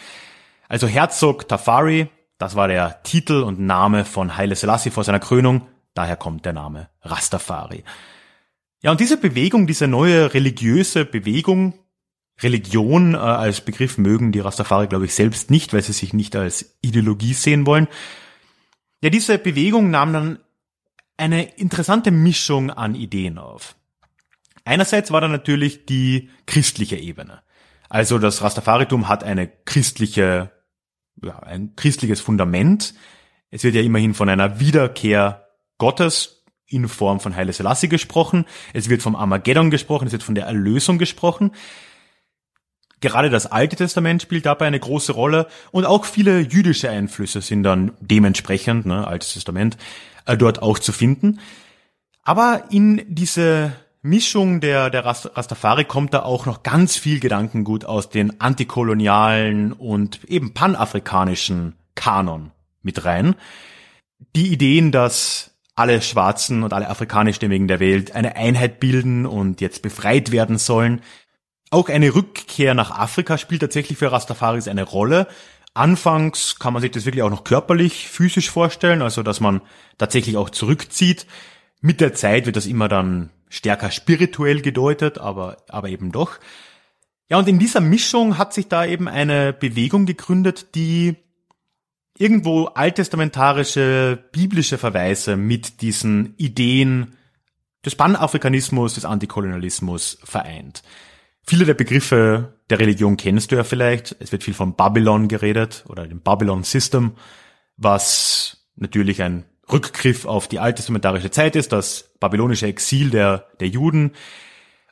Also 0.68 0.88
Herzog 0.88 1.48
Tafari, 1.48 2.10
das 2.38 2.56
war 2.56 2.68
der 2.68 3.04
Titel 3.04 3.44
und 3.44 3.60
Name 3.60 4.06
von 4.06 4.36
Haile 4.36 4.56
Selassie 4.56 4.90
vor 4.90 5.04
seiner 5.04 5.20
Krönung. 5.20 5.68
Daher 5.94 6.18
kommt 6.18 6.46
der 6.46 6.54
Name 6.54 6.90
Rastafari. 7.02 7.84
Ja, 8.82 8.92
und 8.92 9.00
diese 9.00 9.18
Bewegung, 9.18 9.66
diese 9.66 9.88
neue 9.88 10.34
religiöse 10.34 11.06
Bewegung, 11.06 11.74
Religion 12.42 13.14
äh, 13.14 13.18
als 13.18 13.62
Begriff 13.62 13.98
mögen 13.98 14.32
die 14.32 14.40
Rastafari, 14.40 14.88
glaube 14.88 15.06
ich, 15.06 15.14
selbst 15.14 15.52
nicht, 15.52 15.74
weil 15.74 15.84
sie 15.84 15.94
sich 15.94 16.14
nicht 16.14 16.36
als 16.36 16.76
Ideologie 16.82 17.34
sehen 17.34 17.66
wollen. 17.66 17.88
Ja, 19.02 19.10
diese 19.10 19.38
Bewegung 19.38 19.90
nahm 19.92 20.14
dann 20.14 20.40
eine 21.18 21.44
interessante 21.44 22.12
Mischung 22.12 22.70
an 22.72 22.96
Ideen 22.96 23.38
auf. 23.38 23.76
Einerseits 24.66 25.12
war 25.12 25.22
da 25.22 25.28
natürlich 25.28 25.86
die 25.86 26.30
christliche 26.46 26.96
Ebene. 26.96 27.42
Also 27.90 28.18
das 28.18 28.42
Rastafaritum 28.42 29.08
hat 29.08 29.24
eine 29.24 29.48
christliche, 29.48 30.52
ja, 31.22 31.40
ein 31.40 31.76
christliches 31.76 32.22
Fundament. 32.22 32.94
Es 33.50 33.64
wird 33.64 33.76
ja 33.76 33.82
immerhin 33.82 34.14
von 34.14 34.30
einer 34.30 34.60
Wiederkehr 34.60 35.48
Gottes 35.78 36.44
in 36.66 36.88
Form 36.88 37.20
von 37.20 37.36
Heile 37.36 37.54
Selassie 37.54 37.90
gesprochen. 37.90 38.46
Es 38.74 38.90
wird 38.90 39.02
vom 39.02 39.16
Armageddon 39.16 39.70
gesprochen. 39.70 40.08
Es 40.08 40.14
wird 40.14 40.24
von 40.24 40.36
der 40.36 40.46
Erlösung 40.46 40.98
gesprochen. 40.98 41.52
Gerade 43.04 43.30
das 43.30 43.52
Alte 43.52 43.76
Testament 43.76 44.22
spielt 44.22 44.46
dabei 44.46 44.66
eine 44.66 44.80
große 44.80 45.12
Rolle 45.12 45.48
und 45.72 45.84
auch 45.84 46.06
viele 46.06 46.40
jüdische 46.40 46.90
Einflüsse 46.90 47.42
sind 47.42 47.64
dann 47.64 47.92
dementsprechend, 48.00 48.86
ne, 48.86 49.06
Altes 49.06 49.34
Testament, 49.34 49.76
äh, 50.26 50.38
dort 50.38 50.62
auch 50.62 50.80
zu 50.80 50.94
finden. 50.94 51.42
Aber 52.24 52.64
in 52.70 53.02
diese 53.10 53.74
Mischung 54.02 54.62
der, 54.62 54.90
der 54.90 55.04
Rastafari 55.04 55.84
kommt 55.84 56.14
da 56.14 56.24
auch 56.24 56.46
noch 56.46 56.64
ganz 56.64 56.96
viel 56.96 57.20
Gedankengut 57.20 57.84
aus 57.84 58.10
den 58.10 58.40
antikolonialen 58.40 59.74
und 59.74 60.24
eben 60.24 60.54
panafrikanischen 60.54 61.76
Kanon 61.96 62.52
mit 62.84 63.04
rein. 63.04 63.36
Die 64.34 64.48
Ideen, 64.54 64.94
dass 64.94 65.52
alle 65.76 66.02
Schwarzen 66.02 66.64
und 66.64 66.72
alle 66.72 66.90
afrikanischstämmigen 66.90 67.68
der 67.68 67.82
Welt 67.82 68.16
eine 68.16 68.38
Einheit 68.38 68.80
bilden 68.80 69.26
und 69.26 69.60
jetzt 69.60 69.82
befreit 69.82 70.32
werden 70.32 70.58
sollen, 70.58 71.02
auch 71.74 71.90
eine 71.90 72.14
Rückkehr 72.14 72.74
nach 72.74 72.92
Afrika 72.92 73.38
spielt 73.38 73.62
tatsächlich 73.62 73.98
für 73.98 74.12
Rastafaris 74.12 74.68
eine 74.68 74.84
Rolle. 74.84 75.28
Anfangs 75.74 76.60
kann 76.60 76.74
man 76.74 76.82
sich 76.82 76.92
das 76.92 77.06
wirklich 77.06 77.24
auch 77.24 77.30
noch 77.30 77.44
körperlich, 77.44 78.08
physisch 78.08 78.52
vorstellen, 78.52 79.02
also 79.02 79.24
dass 79.24 79.40
man 79.40 79.62
tatsächlich 79.98 80.38
auch 80.38 80.52
zurückzieht. 80.52 81.26
Mit 81.82 82.00
der 82.00 82.14
Zeit 82.14 82.46
wird 82.46 82.56
das 82.56 82.68
immer 82.68 82.88
dann 82.88 83.32
stärker 83.50 83.92
spirituell 83.92 84.62
gedeutet, 84.62 85.18
aber, 85.18 85.58
aber 85.68 85.90
eben 85.90 86.12
doch. 86.12 86.40
Ja, 87.30 87.40
und 87.40 87.48
in 87.48 87.60
dieser 87.60 87.82
Mischung 87.82 88.38
hat 88.38 88.54
sich 88.54 88.68
da 88.68 88.86
eben 88.86 89.08
eine 89.08 89.52
Bewegung 89.52 90.06
gegründet, 90.06 90.76
die 90.76 91.16
irgendwo 92.18 92.66
alttestamentarische 92.66 94.24
biblische 94.32 94.78
Verweise 94.78 95.36
mit 95.36 95.82
diesen 95.82 96.36
Ideen 96.38 97.16
des 97.84 97.96
Panafrikanismus, 97.96 98.94
des 98.94 99.06
Antikolonialismus 99.06 100.20
vereint. 100.24 100.84
Viele 101.46 101.66
der 101.66 101.74
Begriffe 101.74 102.54
der 102.70 102.80
Religion 102.80 103.18
kennst 103.18 103.52
du 103.52 103.58
ja 103.58 103.64
vielleicht. 103.64 104.16
Es 104.20 104.32
wird 104.32 104.44
viel 104.44 104.54
von 104.54 104.76
Babylon 104.76 105.28
geredet 105.28 105.84
oder 105.88 106.08
dem 106.08 106.22
Babylon 106.22 106.64
System, 106.64 107.14
was 107.76 108.66
natürlich 108.76 109.22
ein 109.22 109.46
Rückgriff 109.72 110.26
auf 110.26 110.48
die 110.48 110.60
alttestamentarische 110.60 111.32
Zeit 111.32 111.56
ist, 111.56 111.72
das 111.72 112.12
babylonische 112.20 112.68
Exil 112.68 113.10
der, 113.10 113.48
der 113.60 113.68
Juden. 113.68 114.12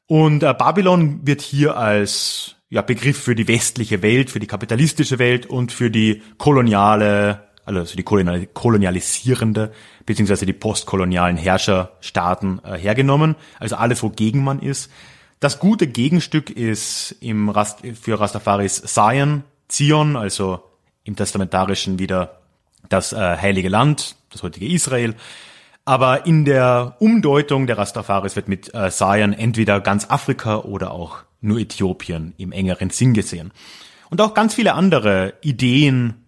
Und 0.07 0.43
äh, 0.43 0.53
Babylon 0.53 1.25
wird 1.25 1.41
hier 1.41 1.77
als 1.77 2.57
ja, 2.69 2.81
Begriff 2.81 3.17
für 3.17 3.35
die 3.35 3.47
westliche 3.47 4.01
Welt, 4.01 4.29
für 4.29 4.39
die 4.39 4.47
kapitalistische 4.47 5.19
Welt 5.19 5.45
und 5.45 5.71
für 5.71 5.89
die 5.89 6.21
koloniale, 6.37 7.47
also 7.65 7.95
die 7.95 8.03
kolonialisierende, 8.03 9.71
beziehungsweise 10.05 10.45
die 10.45 10.53
postkolonialen 10.53 11.37
Herrscherstaaten 11.37 12.61
äh, 12.63 12.77
hergenommen. 12.77 13.35
Also 13.59 13.75
alles, 13.75 14.03
wogegen 14.03 14.43
man 14.43 14.59
ist. 14.59 14.91
Das 15.41 15.57
gute 15.57 15.87
Gegenstück 15.87 16.51
ist 16.51 17.15
im 17.19 17.49
Rast, 17.49 17.79
für 17.99 18.19
Rastafaris 18.19 18.83
Zion, 18.83 19.43
Zion, 19.67 20.15
also 20.15 20.61
im 21.03 21.15
Testamentarischen 21.15 21.97
wieder 21.97 22.41
das 22.89 23.11
äh, 23.11 23.17
heilige 23.17 23.67
Land, 23.67 24.17
das 24.29 24.43
heutige 24.43 24.67
Israel. 24.67 25.15
Aber 25.83 26.27
in 26.27 26.45
der 26.45 26.95
Umdeutung 26.99 27.65
der 27.65 27.79
Rastafaris 27.79 28.35
wird 28.35 28.49
mit 28.49 28.71
äh, 28.75 28.91
Zion 28.91 29.33
entweder 29.33 29.81
ganz 29.81 30.05
Afrika 30.11 30.59
oder 30.59 30.91
auch 30.91 31.23
nur 31.41 31.57
Äthiopien 31.57 32.35
im 32.37 32.51
engeren 32.51 32.91
Sinn 32.91 33.15
gesehen. 33.15 33.51
Und 34.11 34.21
auch 34.21 34.35
ganz 34.35 34.53
viele 34.53 34.75
andere 34.75 35.33
Ideen 35.41 36.20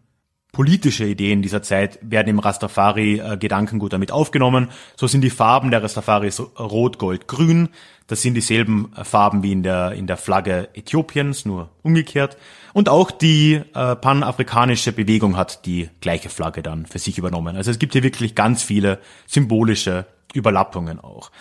politische 0.54 1.06
Ideen 1.06 1.42
dieser 1.42 1.64
Zeit 1.64 1.98
werden 2.02 2.30
im 2.30 2.40
Rastafari-Gedankengut 2.40 3.92
damit 3.92 4.12
aufgenommen. 4.12 4.70
So 4.96 5.08
sind 5.08 5.22
die 5.22 5.32
Farben 5.32 5.72
der 5.72 5.84
Rastafaris 5.84 6.40
rot, 6.60 7.00
gold, 7.00 7.28
grün. 7.28 7.70
Das 8.06 8.22
sind 8.22 8.36
dieselben 8.36 8.92
Farben 9.04 9.42
wie 9.42 9.52
in 9.52 9.64
der, 9.64 9.94
in 9.94 10.06
der 10.06 10.16
Flagge 10.16 10.70
Äthiopiens, 10.76 11.46
nur 11.46 11.70
umgekehrt. 11.82 12.38
Und 12.72 12.88
auch 12.88 13.10
die 13.10 13.62
äh, 13.74 13.96
panafrikanische 13.96 14.92
Bewegung 14.92 15.38
hat 15.38 15.66
die 15.66 15.90
gleiche 16.02 16.30
Flagge 16.30 16.62
dann 16.62 16.86
für 16.86 17.00
sich 17.00 17.18
übernommen. 17.18 17.56
Also 17.56 17.72
es 17.72 17.80
gibt 17.80 17.94
hier 17.94 18.04
wirklich 18.04 18.36
ganz 18.36 18.62
viele 18.62 19.00
symbolische 19.26 20.06
Überlappungen 20.36 21.00
auch. 21.00 21.32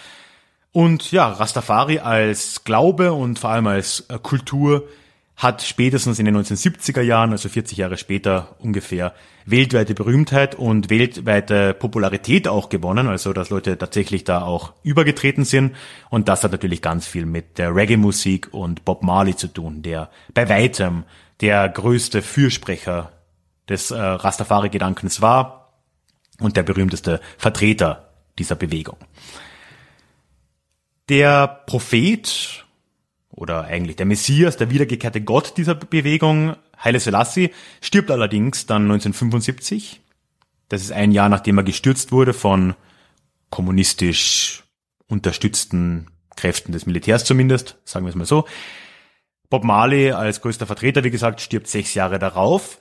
Und 0.72 1.12
ja, 1.12 1.28
Rastafari 1.28 1.98
als 1.98 2.64
Glaube 2.64 3.12
und 3.12 3.38
vor 3.38 3.50
allem 3.50 3.66
als 3.66 4.06
äh, 4.08 4.18
Kultur 4.22 4.88
hat 5.36 5.62
spätestens 5.62 6.18
in 6.18 6.26
den 6.26 6.36
1970er 6.36 7.00
Jahren, 7.00 7.32
also 7.32 7.48
40 7.48 7.78
Jahre 7.78 7.96
später 7.96 8.56
ungefähr, 8.58 9.14
weltweite 9.44 9.94
Berühmtheit 9.94 10.54
und 10.54 10.90
weltweite 10.90 11.74
Popularität 11.74 12.46
auch 12.46 12.68
gewonnen, 12.68 13.08
also 13.08 13.32
dass 13.32 13.50
Leute 13.50 13.76
tatsächlich 13.76 14.24
da 14.24 14.42
auch 14.42 14.74
übergetreten 14.82 15.44
sind. 15.44 15.74
Und 16.10 16.28
das 16.28 16.44
hat 16.44 16.52
natürlich 16.52 16.82
ganz 16.82 17.06
viel 17.06 17.26
mit 17.26 17.58
der 17.58 17.74
Reggae-Musik 17.74 18.48
und 18.52 18.84
Bob 18.84 19.02
Marley 19.02 19.34
zu 19.34 19.48
tun, 19.48 19.82
der 19.82 20.10
bei 20.34 20.48
weitem 20.48 21.04
der 21.40 21.68
größte 21.68 22.22
Fürsprecher 22.22 23.10
des 23.68 23.90
äh, 23.90 23.98
Rastafari-Gedankens 23.98 25.22
war 25.22 25.72
und 26.38 26.56
der 26.56 26.62
berühmteste 26.62 27.20
Vertreter 27.38 28.10
dieser 28.38 28.54
Bewegung. 28.54 28.96
Der 31.08 31.48
Prophet 31.66 32.64
oder 33.32 33.64
eigentlich 33.64 33.96
der 33.96 34.06
Messias, 34.06 34.56
der 34.56 34.70
wiedergekehrte 34.70 35.22
Gott 35.22 35.56
dieser 35.56 35.74
Bewegung, 35.74 36.56
Haile 36.78 37.00
Selassie, 37.00 37.50
stirbt 37.80 38.10
allerdings 38.10 38.66
dann 38.66 38.82
1975. 38.82 40.00
Das 40.68 40.82
ist 40.82 40.92
ein 40.92 41.12
Jahr, 41.12 41.28
nachdem 41.28 41.58
er 41.58 41.64
gestürzt 41.64 42.12
wurde 42.12 42.34
von 42.34 42.74
kommunistisch 43.50 44.62
unterstützten 45.08 46.06
Kräften 46.36 46.72
des 46.72 46.86
Militärs 46.86 47.24
zumindest, 47.24 47.76
sagen 47.84 48.04
wir 48.06 48.10
es 48.10 48.16
mal 48.16 48.24
so. 48.24 48.46
Bob 49.50 49.64
Marley 49.64 50.12
als 50.12 50.40
größter 50.40 50.66
Vertreter, 50.66 51.04
wie 51.04 51.10
gesagt, 51.10 51.40
stirbt 51.40 51.68
sechs 51.68 51.92
Jahre 51.92 52.18
darauf. 52.18 52.78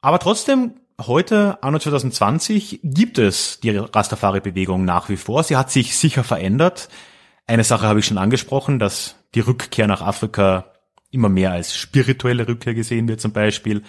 Aber 0.00 0.18
trotzdem, 0.18 0.76
heute, 0.98 1.62
anno 1.62 1.78
2020, 1.78 2.80
gibt 2.82 3.18
es 3.18 3.60
die 3.60 3.76
Rastafari-Bewegung 3.76 4.84
nach 4.86 5.10
wie 5.10 5.18
vor. 5.18 5.42
Sie 5.42 5.58
hat 5.58 5.70
sich 5.70 5.96
sicher 5.96 6.24
verändert. 6.24 6.88
Eine 7.46 7.64
Sache 7.64 7.86
habe 7.86 8.00
ich 8.00 8.06
schon 8.06 8.16
angesprochen, 8.16 8.78
dass 8.78 9.16
die 9.34 9.40
Rückkehr 9.40 9.86
nach 9.86 10.02
Afrika 10.02 10.72
immer 11.10 11.28
mehr 11.28 11.52
als 11.52 11.76
spirituelle 11.76 12.46
Rückkehr 12.46 12.74
gesehen 12.74 13.08
wird 13.08 13.20
zum 13.20 13.32
Beispiel. 13.32 13.82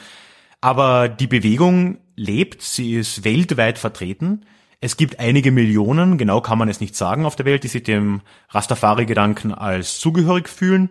Aber 0.60 1.10
die 1.10 1.28
Bewegung 1.28 2.00
lebt, 2.16 2.62
sie 2.62 2.94
ist 2.94 3.24
weltweit 3.24 3.80
vertreten. 3.80 4.46
Es 4.80 4.98
gibt 4.98 5.20
einige 5.20 5.52
Millionen, 5.52 6.18
genau 6.18 6.42
kann 6.42 6.58
man 6.58 6.70
es 6.70 6.80
nicht 6.80 6.96
sagen, 6.96 7.26
auf 7.26 7.36
der 7.36 7.46
Welt, 7.46 7.64
die 7.64 7.68
sich 7.68 7.84
dem 7.84 8.22
Rastafari-Gedanken 8.50 9.54
als 9.54 10.00
zugehörig 10.00 10.50
fühlen. 10.50 10.90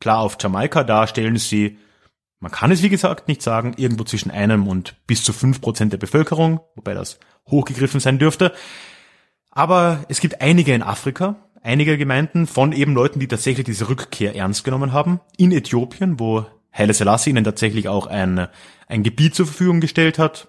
Klar, 0.00 0.20
auf 0.20 0.36
Jamaika, 0.40 0.84
da 0.84 1.06
stellen 1.06 1.36
sie, 1.36 1.78
man 2.40 2.52
kann 2.52 2.70
es 2.70 2.82
wie 2.82 2.88
gesagt 2.88 3.28
nicht 3.28 3.42
sagen, 3.42 3.74
irgendwo 3.76 4.04
zwischen 4.04 4.30
einem 4.30 4.66
und 4.66 4.94
bis 5.06 5.24
zu 5.24 5.32
fünf 5.32 5.60
Prozent 5.60 5.92
der 5.92 5.98
Bevölkerung, 5.98 6.60
wobei 6.74 6.94
das 6.94 7.18
hochgegriffen 7.50 8.00
sein 8.00 8.18
dürfte. 8.18 8.52
Aber 9.50 10.04
es 10.08 10.20
gibt 10.20 10.40
einige 10.40 10.72
in 10.72 10.82
Afrika, 10.82 11.36
einige 11.62 11.98
Gemeinden 11.98 12.46
von 12.46 12.72
eben 12.72 12.94
Leuten, 12.94 13.20
die 13.20 13.28
tatsächlich 13.28 13.66
diese 13.66 13.88
Rückkehr 13.88 14.34
ernst 14.34 14.64
genommen 14.64 14.92
haben. 14.92 15.20
In 15.36 15.52
Äthiopien, 15.52 16.18
wo 16.18 16.46
Haile 16.72 16.94
Selassie 16.94 17.30
ihnen 17.30 17.44
tatsächlich 17.44 17.88
auch 17.88 18.06
ein, 18.06 18.48
ein 18.86 19.02
Gebiet 19.02 19.34
zur 19.34 19.46
Verfügung 19.46 19.80
gestellt 19.80 20.18
hat. 20.18 20.48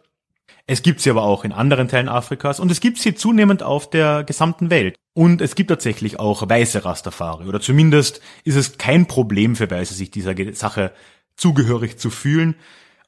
Es 0.68 0.84
gibt 0.84 1.02
sie 1.02 1.10
aber 1.10 1.24
auch 1.24 1.46
in 1.46 1.52
anderen 1.52 1.88
Teilen 1.88 2.10
Afrikas 2.10 2.60
und 2.60 2.70
es 2.70 2.80
gibt 2.80 3.00
sie 3.00 3.16
zunehmend 3.16 3.64
auf 3.64 3.90
der 3.90 4.24
gesamten 4.24 4.70
Welt. 4.70 4.96
Und 5.14 5.42
es 5.42 5.56
gibt 5.56 5.70
tatsächlich 5.70 6.20
auch 6.20 6.48
weiße 6.48 6.86
Rastafari 6.86 7.48
oder 7.48 7.60
zumindest 7.60 8.22
ist 8.44 8.56
es 8.56 8.78
kein 8.78 9.08
Problem 9.08 9.56
für 9.56 9.70
Weiße, 9.70 9.96
sich 9.96 10.12
dieser 10.12 10.36
Sache 10.54 10.94
zugehörig 11.36 11.98
zu 11.98 12.12
fühlen. 12.12 12.56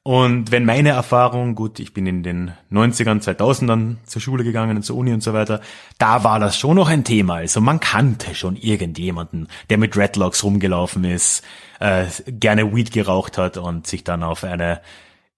Und 0.04 0.50
wenn 0.50 0.64
meine 0.64 0.88
Erfahrung, 0.88 1.54
gut, 1.54 1.78
ich 1.78 1.94
bin 1.94 2.06
in 2.06 2.24
den 2.24 2.52
90ern, 2.72 3.22
2000ern 3.22 3.98
zur 4.04 4.20
Schule 4.20 4.42
gegangen 4.42 4.76
und 4.76 4.82
zur 4.82 4.96
Uni 4.96 5.12
und 5.12 5.22
so 5.22 5.32
weiter, 5.32 5.60
da 5.98 6.24
war 6.24 6.40
das 6.40 6.58
schon 6.58 6.74
noch 6.74 6.88
ein 6.88 7.04
Thema. 7.04 7.36
Also 7.36 7.60
man 7.60 7.78
kannte 7.78 8.34
schon 8.34 8.56
irgendjemanden, 8.56 9.46
der 9.70 9.78
mit 9.78 9.94
Dreadlocks 9.94 10.42
rumgelaufen 10.42 11.04
ist, 11.04 11.44
äh, 11.78 12.06
gerne 12.26 12.74
Weed 12.74 12.90
geraucht 12.90 13.38
hat 13.38 13.58
und 13.58 13.86
sich 13.86 14.02
dann 14.02 14.24
auf 14.24 14.42
eine 14.42 14.80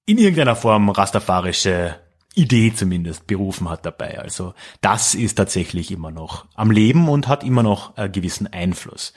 in 0.06 0.16
irgendeiner 0.16 0.56
Form 0.56 0.88
rastafarische 0.88 1.96
Idee 2.34 2.72
zumindest 2.74 3.26
berufen 3.26 3.68
hat 3.68 3.84
dabei. 3.84 4.18
Also 4.18 4.54
das 4.80 5.14
ist 5.14 5.34
tatsächlich 5.34 5.90
immer 5.90 6.10
noch 6.10 6.46
am 6.54 6.70
Leben 6.70 7.08
und 7.10 7.28
hat 7.28 7.44
immer 7.44 7.62
noch 7.62 7.96
äh, 7.98 8.08
gewissen 8.08 8.46
Einfluss. 8.46 9.12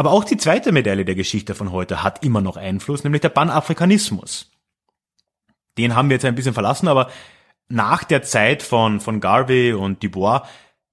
Aber 0.00 0.12
auch 0.12 0.24
die 0.24 0.38
zweite 0.38 0.72
Medaille 0.72 1.04
der 1.04 1.14
Geschichte 1.14 1.54
von 1.54 1.72
heute 1.72 2.02
hat 2.02 2.24
immer 2.24 2.40
noch 2.40 2.56
Einfluss, 2.56 3.04
nämlich 3.04 3.20
der 3.20 3.28
Panafrikanismus. 3.28 4.50
Den 5.76 5.94
haben 5.94 6.08
wir 6.08 6.14
jetzt 6.14 6.24
ein 6.24 6.34
bisschen 6.34 6.54
verlassen, 6.54 6.88
aber 6.88 7.10
nach 7.68 8.04
der 8.04 8.22
Zeit 8.22 8.62
von, 8.62 9.00
von 9.00 9.20
Garvey 9.20 9.74
und 9.74 10.02
Dubois 10.02 10.40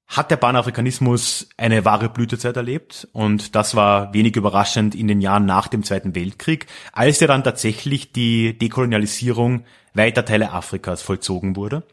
hat 0.08 0.30
der 0.30 0.36
Panafrikanismus 0.36 1.48
eine 1.56 1.86
wahre 1.86 2.10
Blütezeit 2.10 2.58
erlebt 2.58 3.08
und 3.14 3.56
das 3.56 3.76
war 3.76 4.14
wenig 4.14 4.36
überraschend 4.36 4.94
in 4.94 5.08
den 5.08 5.22
Jahren 5.22 5.46
nach 5.46 5.70
dem 5.70 5.84
Zweiten 5.84 6.14
Weltkrieg, 6.14 6.66
als 6.92 7.22
ja 7.22 7.28
dann 7.28 7.46
tatsächlich 7.46 8.12
die 8.12 8.58
Dekolonialisierung 8.58 9.64
weiter 9.94 10.26
Teile 10.26 10.52
Afrikas 10.52 11.02
vollzogen 11.02 11.56
wurde. 11.56 11.84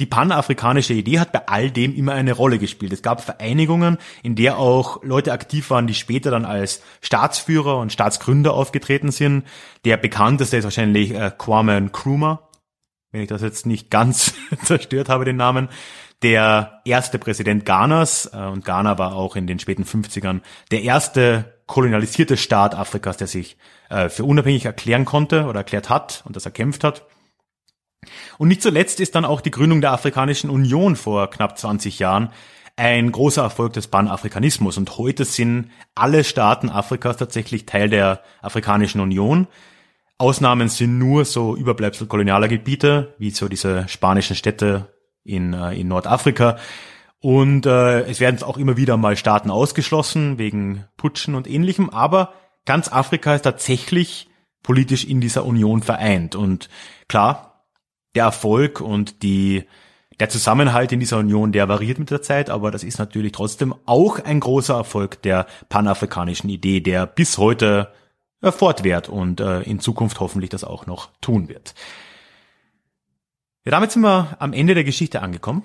Die 0.00 0.06
panafrikanische 0.06 0.92
Idee 0.92 1.20
hat 1.20 1.30
bei 1.30 1.46
all 1.46 1.70
dem 1.70 1.94
immer 1.94 2.14
eine 2.14 2.32
Rolle 2.32 2.58
gespielt. 2.58 2.92
Es 2.92 3.02
gab 3.02 3.20
Vereinigungen, 3.20 3.98
in 4.22 4.34
der 4.34 4.58
auch 4.58 5.02
Leute 5.04 5.32
aktiv 5.32 5.70
waren, 5.70 5.86
die 5.86 5.94
später 5.94 6.32
dann 6.32 6.44
als 6.44 6.82
Staatsführer 7.00 7.78
und 7.78 7.92
Staatsgründer 7.92 8.54
aufgetreten 8.54 9.12
sind. 9.12 9.44
Der 9.84 9.96
bekannteste 9.96 10.56
ist 10.56 10.64
wahrscheinlich 10.64 11.12
äh, 11.14 11.30
Kwame 11.36 11.76
Nkrumah, 11.80 12.48
wenn 13.12 13.22
ich 13.22 13.28
das 13.28 13.42
jetzt 13.42 13.66
nicht 13.66 13.90
ganz 13.90 14.34
zerstört 14.64 15.08
habe, 15.08 15.24
den 15.24 15.36
Namen. 15.36 15.68
Der 16.22 16.80
erste 16.84 17.18
Präsident 17.20 17.64
Ghanas, 17.64 18.30
äh, 18.32 18.38
und 18.38 18.64
Ghana 18.64 18.98
war 18.98 19.14
auch 19.14 19.36
in 19.36 19.46
den 19.46 19.60
späten 19.60 19.84
50ern 19.84 20.40
der 20.72 20.82
erste 20.82 21.54
kolonialisierte 21.66 22.36
Staat 22.36 22.74
Afrikas, 22.74 23.16
der 23.16 23.28
sich 23.28 23.56
äh, 23.90 24.08
für 24.08 24.24
unabhängig 24.24 24.64
erklären 24.64 25.04
konnte 25.04 25.44
oder 25.44 25.60
erklärt 25.60 25.88
hat 25.88 26.22
und 26.26 26.34
das 26.34 26.46
erkämpft 26.46 26.82
hat. 26.82 27.06
Und 28.38 28.48
nicht 28.48 28.62
zuletzt 28.62 29.00
ist 29.00 29.14
dann 29.14 29.24
auch 29.24 29.40
die 29.40 29.50
Gründung 29.50 29.80
der 29.80 29.92
Afrikanischen 29.92 30.50
Union 30.50 30.96
vor 30.96 31.30
knapp 31.30 31.58
20 31.58 31.98
Jahren 31.98 32.30
ein 32.76 33.12
großer 33.12 33.42
Erfolg 33.42 33.72
des 33.74 33.86
Pan-Afrikanismus. 33.86 34.78
Und 34.78 34.98
heute 34.98 35.24
sind 35.24 35.70
alle 35.94 36.24
Staaten 36.24 36.68
Afrikas 36.68 37.16
tatsächlich 37.16 37.66
Teil 37.66 37.88
der 37.88 38.22
Afrikanischen 38.42 39.00
Union. 39.00 39.46
Ausnahmen 40.18 40.68
sind 40.68 40.98
nur 40.98 41.24
so 41.24 41.56
Überbleibsel 41.56 42.06
kolonialer 42.06 42.48
Gebiete, 42.48 43.14
wie 43.18 43.30
so 43.30 43.48
diese 43.48 43.88
spanischen 43.88 44.36
Städte 44.36 44.94
in, 45.24 45.52
äh, 45.52 45.74
in 45.74 45.88
Nordafrika. 45.88 46.56
Und 47.20 47.66
äh, 47.66 48.02
es 48.02 48.20
werden 48.20 48.42
auch 48.42 48.58
immer 48.58 48.76
wieder 48.76 48.96
mal 48.96 49.16
Staaten 49.16 49.50
ausgeschlossen 49.50 50.38
wegen 50.38 50.84
Putschen 50.96 51.34
und 51.34 51.48
ähnlichem. 51.48 51.90
Aber 51.90 52.34
ganz 52.66 52.92
Afrika 52.92 53.34
ist 53.34 53.42
tatsächlich 53.42 54.28
politisch 54.62 55.04
in 55.04 55.20
dieser 55.20 55.44
Union 55.44 55.82
vereint. 55.82 56.34
Und 56.36 56.68
klar, 57.08 57.53
der 58.14 58.24
Erfolg 58.24 58.80
und 58.80 59.22
die, 59.22 59.64
der 60.20 60.28
Zusammenhalt 60.28 60.92
in 60.92 61.00
dieser 61.00 61.18
Union, 61.18 61.52
der 61.52 61.68
variiert 61.68 61.98
mit 61.98 62.10
der 62.10 62.22
Zeit, 62.22 62.50
aber 62.50 62.70
das 62.70 62.84
ist 62.84 62.98
natürlich 62.98 63.32
trotzdem 63.32 63.74
auch 63.86 64.18
ein 64.18 64.40
großer 64.40 64.74
Erfolg 64.74 65.22
der 65.22 65.46
panafrikanischen 65.68 66.48
Idee, 66.48 66.80
der 66.80 67.06
bis 67.06 67.38
heute 67.38 67.92
äh, 68.40 68.52
fortwährt 68.52 69.08
und 69.08 69.40
äh, 69.40 69.62
in 69.62 69.80
Zukunft 69.80 70.20
hoffentlich 70.20 70.50
das 70.50 70.64
auch 70.64 70.86
noch 70.86 71.10
tun 71.20 71.48
wird. 71.48 71.74
Ja, 73.64 73.70
damit 73.70 73.92
sind 73.92 74.02
wir 74.02 74.36
am 74.38 74.52
Ende 74.52 74.74
der 74.74 74.84
Geschichte 74.84 75.22
angekommen. 75.22 75.62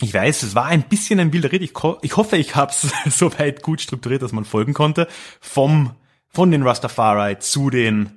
Ich 0.00 0.12
weiß, 0.12 0.42
es 0.42 0.54
war 0.54 0.66
ein 0.66 0.82
bisschen 0.82 1.20
ein 1.20 1.32
wilder 1.32 1.52
Ritt. 1.52 1.62
Ich, 1.62 1.72
ich 2.02 2.16
hoffe, 2.16 2.36
ich 2.36 2.56
habe 2.56 2.72
es 2.72 2.88
soweit 3.18 3.62
gut 3.62 3.80
strukturiert, 3.80 4.22
dass 4.22 4.32
man 4.32 4.44
folgen 4.44 4.74
konnte. 4.74 5.06
Vom, 5.40 5.92
von 6.28 6.50
den 6.50 6.62
Rastafari 6.62 7.38
zu 7.38 7.70
den 7.70 8.15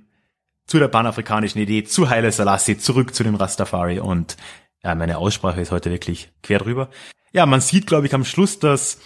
zu 0.70 0.78
der 0.78 0.88
panafrikanischen 0.88 1.60
Idee, 1.60 1.84
zu 1.84 2.10
Haile 2.10 2.32
Selassie, 2.32 2.78
zurück 2.78 3.16
zu 3.16 3.24
den 3.24 3.36
Rastafari 3.36 4.00
und 4.00 4.38
ja, 4.84 4.94
meine 4.96 5.18
Aussprache 5.18 5.60
ist 5.60 5.72
heute 5.72 5.90
wirklich 5.90 6.30
quer 6.44 6.60
drüber. 6.60 6.90
Ja, 7.34 7.46
man 7.46 7.60
sieht, 7.60 7.88
glaube 7.88 8.06
ich, 8.06 8.14
am 8.14 8.24
Schluss, 8.24 8.60
dass 8.60 9.00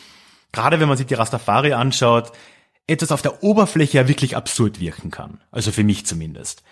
gerade 0.51 0.79
wenn 0.79 0.89
man 0.89 0.97
sich 0.97 1.07
die 1.07 1.13
Rastafari 1.13 1.73
anschaut, 1.73 2.33
etwas 2.85 3.13
auf 3.13 3.21
der 3.21 3.43
Oberfläche 3.43 3.97
ja 3.97 4.07
wirklich 4.07 4.35
absurd 4.35 4.81
wirken 4.81 5.09
kann. 5.09 5.41
Also 5.51 5.71
für 5.71 5.85
mich 5.85 6.05
zumindest. 6.05 6.63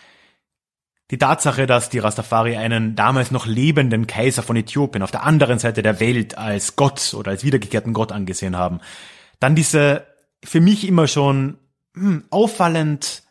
Die 1.10 1.18
Tatsache, 1.18 1.68
dass 1.68 1.90
die 1.90 2.00
Rastafari 2.00 2.58
einen 2.58 2.96
damals 2.96 3.32
noch 3.32 3.46
lebenden 3.46 4.08
Kaiser 4.08 4.44
von 4.44 4.58
Äthiopien 4.58 5.04
auf 5.04 5.12
der 5.12 5.24
anderen 5.24 5.58
Seite 5.58 5.82
der 5.82 6.00
Welt 6.02 6.38
als 6.38 6.76
Gott 6.76 7.14
oder 7.14 7.32
als 7.32 7.44
wiedergekehrten 7.44 7.94
Gott 7.94 8.12
angesehen 8.12 8.58
haben. 8.58 8.82
Dann 9.40 9.56
diese 9.56 10.06
für 10.44 10.62
mich 10.62 10.86
immer 10.88 11.08
schon 11.08 11.58
hm, 11.96 12.26
auffallend 12.30 13.24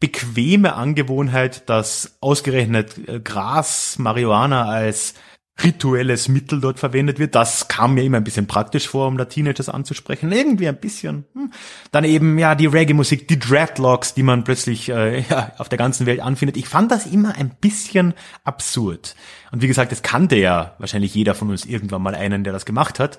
bequeme 0.00 0.74
Angewohnheit, 0.74 1.68
dass 1.68 2.16
ausgerechnet 2.20 3.08
äh, 3.08 3.20
Gras, 3.20 3.98
Marihuana 3.98 4.66
als 4.66 5.14
rituelles 5.62 6.28
Mittel 6.28 6.60
dort 6.60 6.78
verwendet 6.78 7.18
wird. 7.18 7.34
Das 7.34 7.68
kam 7.68 7.94
mir 7.94 8.04
immer 8.04 8.18
ein 8.18 8.24
bisschen 8.24 8.46
praktisch 8.46 8.88
vor, 8.88 9.08
um 9.08 9.18
da 9.18 9.24
Teenagers 9.24 9.68
anzusprechen. 9.68 10.30
Irgendwie 10.30 10.68
ein 10.68 10.78
bisschen. 10.78 11.24
Hm. 11.34 11.52
Dann 11.90 12.04
eben, 12.04 12.38
ja, 12.38 12.54
die 12.54 12.66
Reggae-Musik, 12.66 13.26
die 13.26 13.38
Dreadlocks, 13.38 14.14
die 14.14 14.22
man 14.22 14.44
plötzlich 14.44 14.88
äh, 14.88 15.20
ja, 15.28 15.52
auf 15.58 15.68
der 15.68 15.78
ganzen 15.78 16.06
Welt 16.06 16.20
anfindet. 16.20 16.56
Ich 16.56 16.68
fand 16.68 16.90
das 16.92 17.06
immer 17.06 17.34
ein 17.34 17.56
bisschen 17.60 18.14
absurd. 18.44 19.16
Und 19.50 19.62
wie 19.62 19.68
gesagt, 19.68 19.90
es 19.90 20.02
kannte 20.02 20.36
ja 20.36 20.76
wahrscheinlich 20.78 21.14
jeder 21.14 21.34
von 21.34 21.50
uns 21.50 21.64
irgendwann 21.66 22.02
mal 22.02 22.14
einen, 22.14 22.44
der 22.44 22.52
das 22.52 22.64
gemacht 22.64 23.00
hat. 23.00 23.18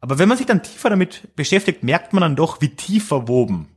Aber 0.00 0.18
wenn 0.18 0.28
man 0.28 0.36
sich 0.36 0.46
dann 0.46 0.62
tiefer 0.62 0.90
damit 0.90 1.34
beschäftigt, 1.36 1.84
merkt 1.84 2.12
man 2.12 2.22
dann 2.22 2.36
doch, 2.36 2.60
wie 2.60 2.70
tief 2.70 3.06
verwoben 3.06 3.73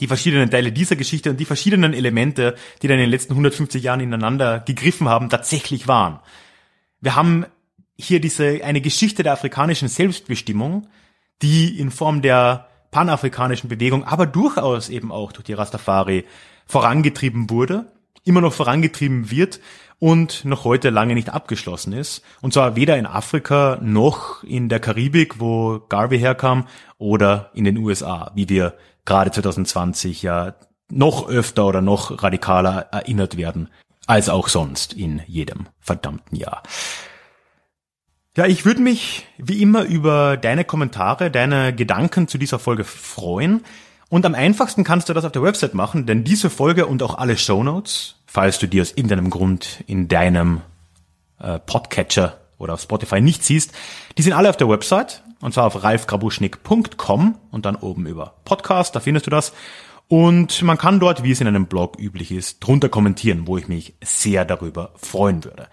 die 0.00 0.06
verschiedenen 0.06 0.50
Teile 0.50 0.72
dieser 0.72 0.96
Geschichte 0.96 1.30
und 1.30 1.38
die 1.38 1.44
verschiedenen 1.44 1.92
Elemente, 1.92 2.56
die 2.82 2.88
dann 2.88 2.96
in 2.96 3.04
den 3.04 3.10
letzten 3.10 3.32
150 3.32 3.82
Jahren 3.82 4.00
ineinander 4.00 4.60
gegriffen 4.60 5.08
haben, 5.08 5.28
tatsächlich 5.28 5.86
waren. 5.86 6.20
Wir 7.00 7.16
haben 7.16 7.46
hier 7.98 8.20
diese, 8.20 8.64
eine 8.64 8.80
Geschichte 8.80 9.22
der 9.22 9.34
afrikanischen 9.34 9.88
Selbstbestimmung, 9.88 10.88
die 11.42 11.78
in 11.78 11.90
Form 11.90 12.22
der 12.22 12.68
panafrikanischen 12.90 13.68
Bewegung, 13.68 14.04
aber 14.04 14.26
durchaus 14.26 14.88
eben 14.88 15.12
auch 15.12 15.32
durch 15.32 15.44
die 15.44 15.52
Rastafari 15.52 16.24
vorangetrieben 16.66 17.50
wurde, 17.50 17.92
immer 18.24 18.40
noch 18.40 18.52
vorangetrieben 18.52 19.30
wird 19.30 19.60
und 20.00 20.44
noch 20.44 20.64
heute 20.64 20.90
lange 20.90 21.14
nicht 21.14 21.28
abgeschlossen 21.28 21.92
ist. 21.92 22.22
Und 22.40 22.52
zwar 22.52 22.74
weder 22.74 22.96
in 22.96 23.06
Afrika 23.06 23.78
noch 23.80 24.42
in 24.42 24.68
der 24.68 24.80
Karibik, 24.80 25.38
wo 25.38 25.80
Garvey 25.88 26.18
herkam, 26.18 26.66
oder 26.98 27.50
in 27.54 27.64
den 27.64 27.78
USA, 27.78 28.32
wie 28.34 28.48
wir 28.48 28.74
gerade 29.04 29.30
2020 29.30 30.22
ja 30.22 30.54
noch 30.90 31.28
öfter 31.28 31.66
oder 31.66 31.82
noch 31.82 32.22
radikaler 32.22 32.88
erinnert 32.90 33.36
werden, 33.36 33.68
als 34.06 34.28
auch 34.28 34.48
sonst 34.48 34.92
in 34.92 35.22
jedem 35.26 35.68
verdammten 35.78 36.36
Jahr. 36.36 36.62
Ja, 38.36 38.46
ich 38.46 38.64
würde 38.64 38.80
mich 38.80 39.26
wie 39.38 39.60
immer 39.60 39.82
über 39.82 40.36
deine 40.36 40.64
Kommentare, 40.64 41.30
deine 41.30 41.74
Gedanken 41.74 42.26
zu 42.26 42.38
dieser 42.38 42.58
Folge 42.58 42.84
freuen. 42.84 43.64
Und 44.10 44.26
am 44.26 44.34
einfachsten 44.34 44.82
kannst 44.82 45.08
du 45.08 45.14
das 45.14 45.24
auf 45.24 45.30
der 45.30 45.44
Website 45.44 45.72
machen, 45.72 46.04
denn 46.04 46.24
diese 46.24 46.50
Folge 46.50 46.86
und 46.86 47.00
auch 47.02 47.16
alle 47.16 47.38
Show 47.38 47.62
Notes, 47.62 48.16
falls 48.26 48.58
du 48.58 48.66
die 48.66 48.80
aus 48.80 48.90
irgendeinem 48.90 49.30
Grund 49.30 49.84
in 49.86 50.08
deinem 50.08 50.62
äh, 51.38 51.60
Podcatcher 51.60 52.38
oder 52.58 52.74
auf 52.74 52.82
Spotify 52.82 53.20
nicht 53.20 53.44
siehst, 53.44 53.72
die 54.18 54.22
sind 54.22 54.32
alle 54.32 54.50
auf 54.50 54.56
der 54.56 54.68
Website 54.68 55.22
und 55.40 55.54
zwar 55.54 55.66
auf 55.66 55.82
ralfgrabuschnick.com 55.82 57.38
und 57.52 57.64
dann 57.64 57.76
oben 57.76 58.06
über 58.06 58.34
Podcast, 58.44 58.96
da 58.96 59.00
findest 59.00 59.28
du 59.28 59.30
das. 59.30 59.52
Und 60.08 60.60
man 60.62 60.76
kann 60.76 60.98
dort, 60.98 61.22
wie 61.22 61.30
es 61.30 61.40
in 61.40 61.46
einem 61.46 61.66
Blog 61.66 61.96
üblich 61.96 62.32
ist, 62.32 62.58
drunter 62.58 62.88
kommentieren, 62.88 63.46
wo 63.46 63.58
ich 63.58 63.68
mich 63.68 63.94
sehr 64.02 64.44
darüber 64.44 64.90
freuen 64.96 65.44
würde. 65.44 65.68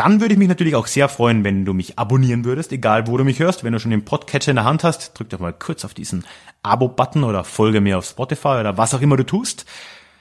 Dann 0.00 0.22
würde 0.22 0.32
ich 0.32 0.38
mich 0.38 0.48
natürlich 0.48 0.76
auch 0.76 0.86
sehr 0.86 1.10
freuen, 1.10 1.44
wenn 1.44 1.66
du 1.66 1.74
mich 1.74 1.98
abonnieren 1.98 2.46
würdest, 2.46 2.72
egal 2.72 3.06
wo 3.06 3.18
du 3.18 3.24
mich 3.24 3.38
hörst. 3.38 3.64
Wenn 3.64 3.74
du 3.74 3.80
schon 3.80 3.90
den 3.90 4.06
Podcatcher 4.06 4.48
in 4.48 4.56
der 4.56 4.64
Hand 4.64 4.82
hast, 4.82 5.12
drück 5.12 5.28
doch 5.28 5.40
mal 5.40 5.52
kurz 5.52 5.84
auf 5.84 5.92
diesen 5.92 6.24
Abo-Button 6.62 7.22
oder 7.22 7.44
folge 7.44 7.82
mir 7.82 7.98
auf 7.98 8.06
Spotify 8.06 8.60
oder 8.60 8.78
was 8.78 8.94
auch 8.94 9.02
immer 9.02 9.18
du 9.18 9.26
tust. 9.26 9.66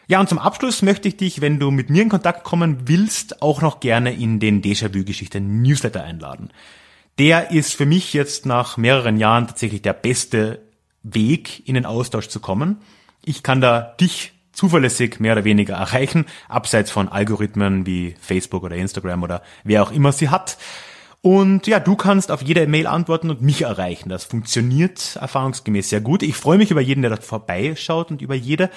Ja, 0.09 0.19
und 0.19 0.27
zum 0.27 0.37
Abschluss 0.37 0.81
möchte 0.81 1.07
ich 1.07 1.15
dich, 1.15 1.39
wenn 1.39 1.59
du 1.59 1.71
mit 1.71 1.89
mir 1.89 2.01
in 2.01 2.09
Kontakt 2.09 2.43
kommen 2.43 2.89
willst, 2.89 3.41
auch 3.41 3.61
noch 3.61 3.79
gerne 3.79 4.11
in 4.11 4.41
den 4.41 4.61
Déjà-vu-Geschichte 4.61 5.39
Newsletter 5.39 6.03
einladen. 6.03 6.49
Der 7.17 7.51
ist 7.51 7.73
für 7.73 7.85
mich 7.85 8.11
jetzt 8.11 8.45
nach 8.45 8.75
mehreren 8.75 9.15
Jahren 9.15 9.47
tatsächlich 9.47 9.81
der 9.81 9.93
beste 9.93 10.59
Weg, 11.03 11.65
in 11.69 11.75
den 11.75 11.85
Austausch 11.85 12.27
zu 12.27 12.41
kommen. 12.41 12.81
Ich 13.23 13.43
kann 13.43 13.61
da 13.61 13.95
dich 13.97 14.33
zuverlässig 14.51 15.19
mehr 15.19 15.33
oder 15.33 15.43
weniger 15.43 15.75
erreichen, 15.75 16.25
abseits 16.47 16.91
von 16.91 17.07
Algorithmen 17.07 17.85
wie 17.85 18.15
Facebook 18.19 18.63
oder 18.63 18.75
Instagram 18.75 19.23
oder 19.23 19.41
wer 19.63 19.83
auch 19.83 19.91
immer 19.91 20.11
sie 20.11 20.29
hat. 20.29 20.57
Und 21.21 21.67
ja, 21.67 21.79
du 21.79 21.95
kannst 21.95 22.31
auf 22.31 22.41
jede 22.41 22.65
Mail 22.65 22.87
antworten 22.87 23.29
und 23.29 23.41
mich 23.41 23.63
erreichen. 23.63 24.09
Das 24.09 24.23
funktioniert 24.23 25.17
erfahrungsgemäß 25.17 25.89
sehr 25.89 26.01
gut. 26.01 26.23
Ich 26.23 26.35
freue 26.35 26.57
mich 26.57 26.71
über 26.71 26.81
jeden, 26.81 27.01
der 27.01 27.09
dort 27.09 27.23
vorbeischaut 27.25 28.09
und 28.11 28.21
über 28.21 28.35
jede. 28.35 28.69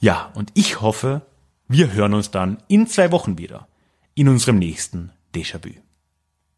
Ja, 0.00 0.30
und 0.34 0.52
ich 0.54 0.80
hoffe, 0.80 1.22
wir 1.68 1.92
hören 1.92 2.14
uns 2.14 2.30
dann 2.30 2.62
in 2.68 2.86
zwei 2.86 3.12
Wochen 3.12 3.36
wieder 3.38 3.68
in 4.14 4.28
unserem 4.28 4.58
nächsten 4.58 5.12
Déjà-vu. 5.34 5.74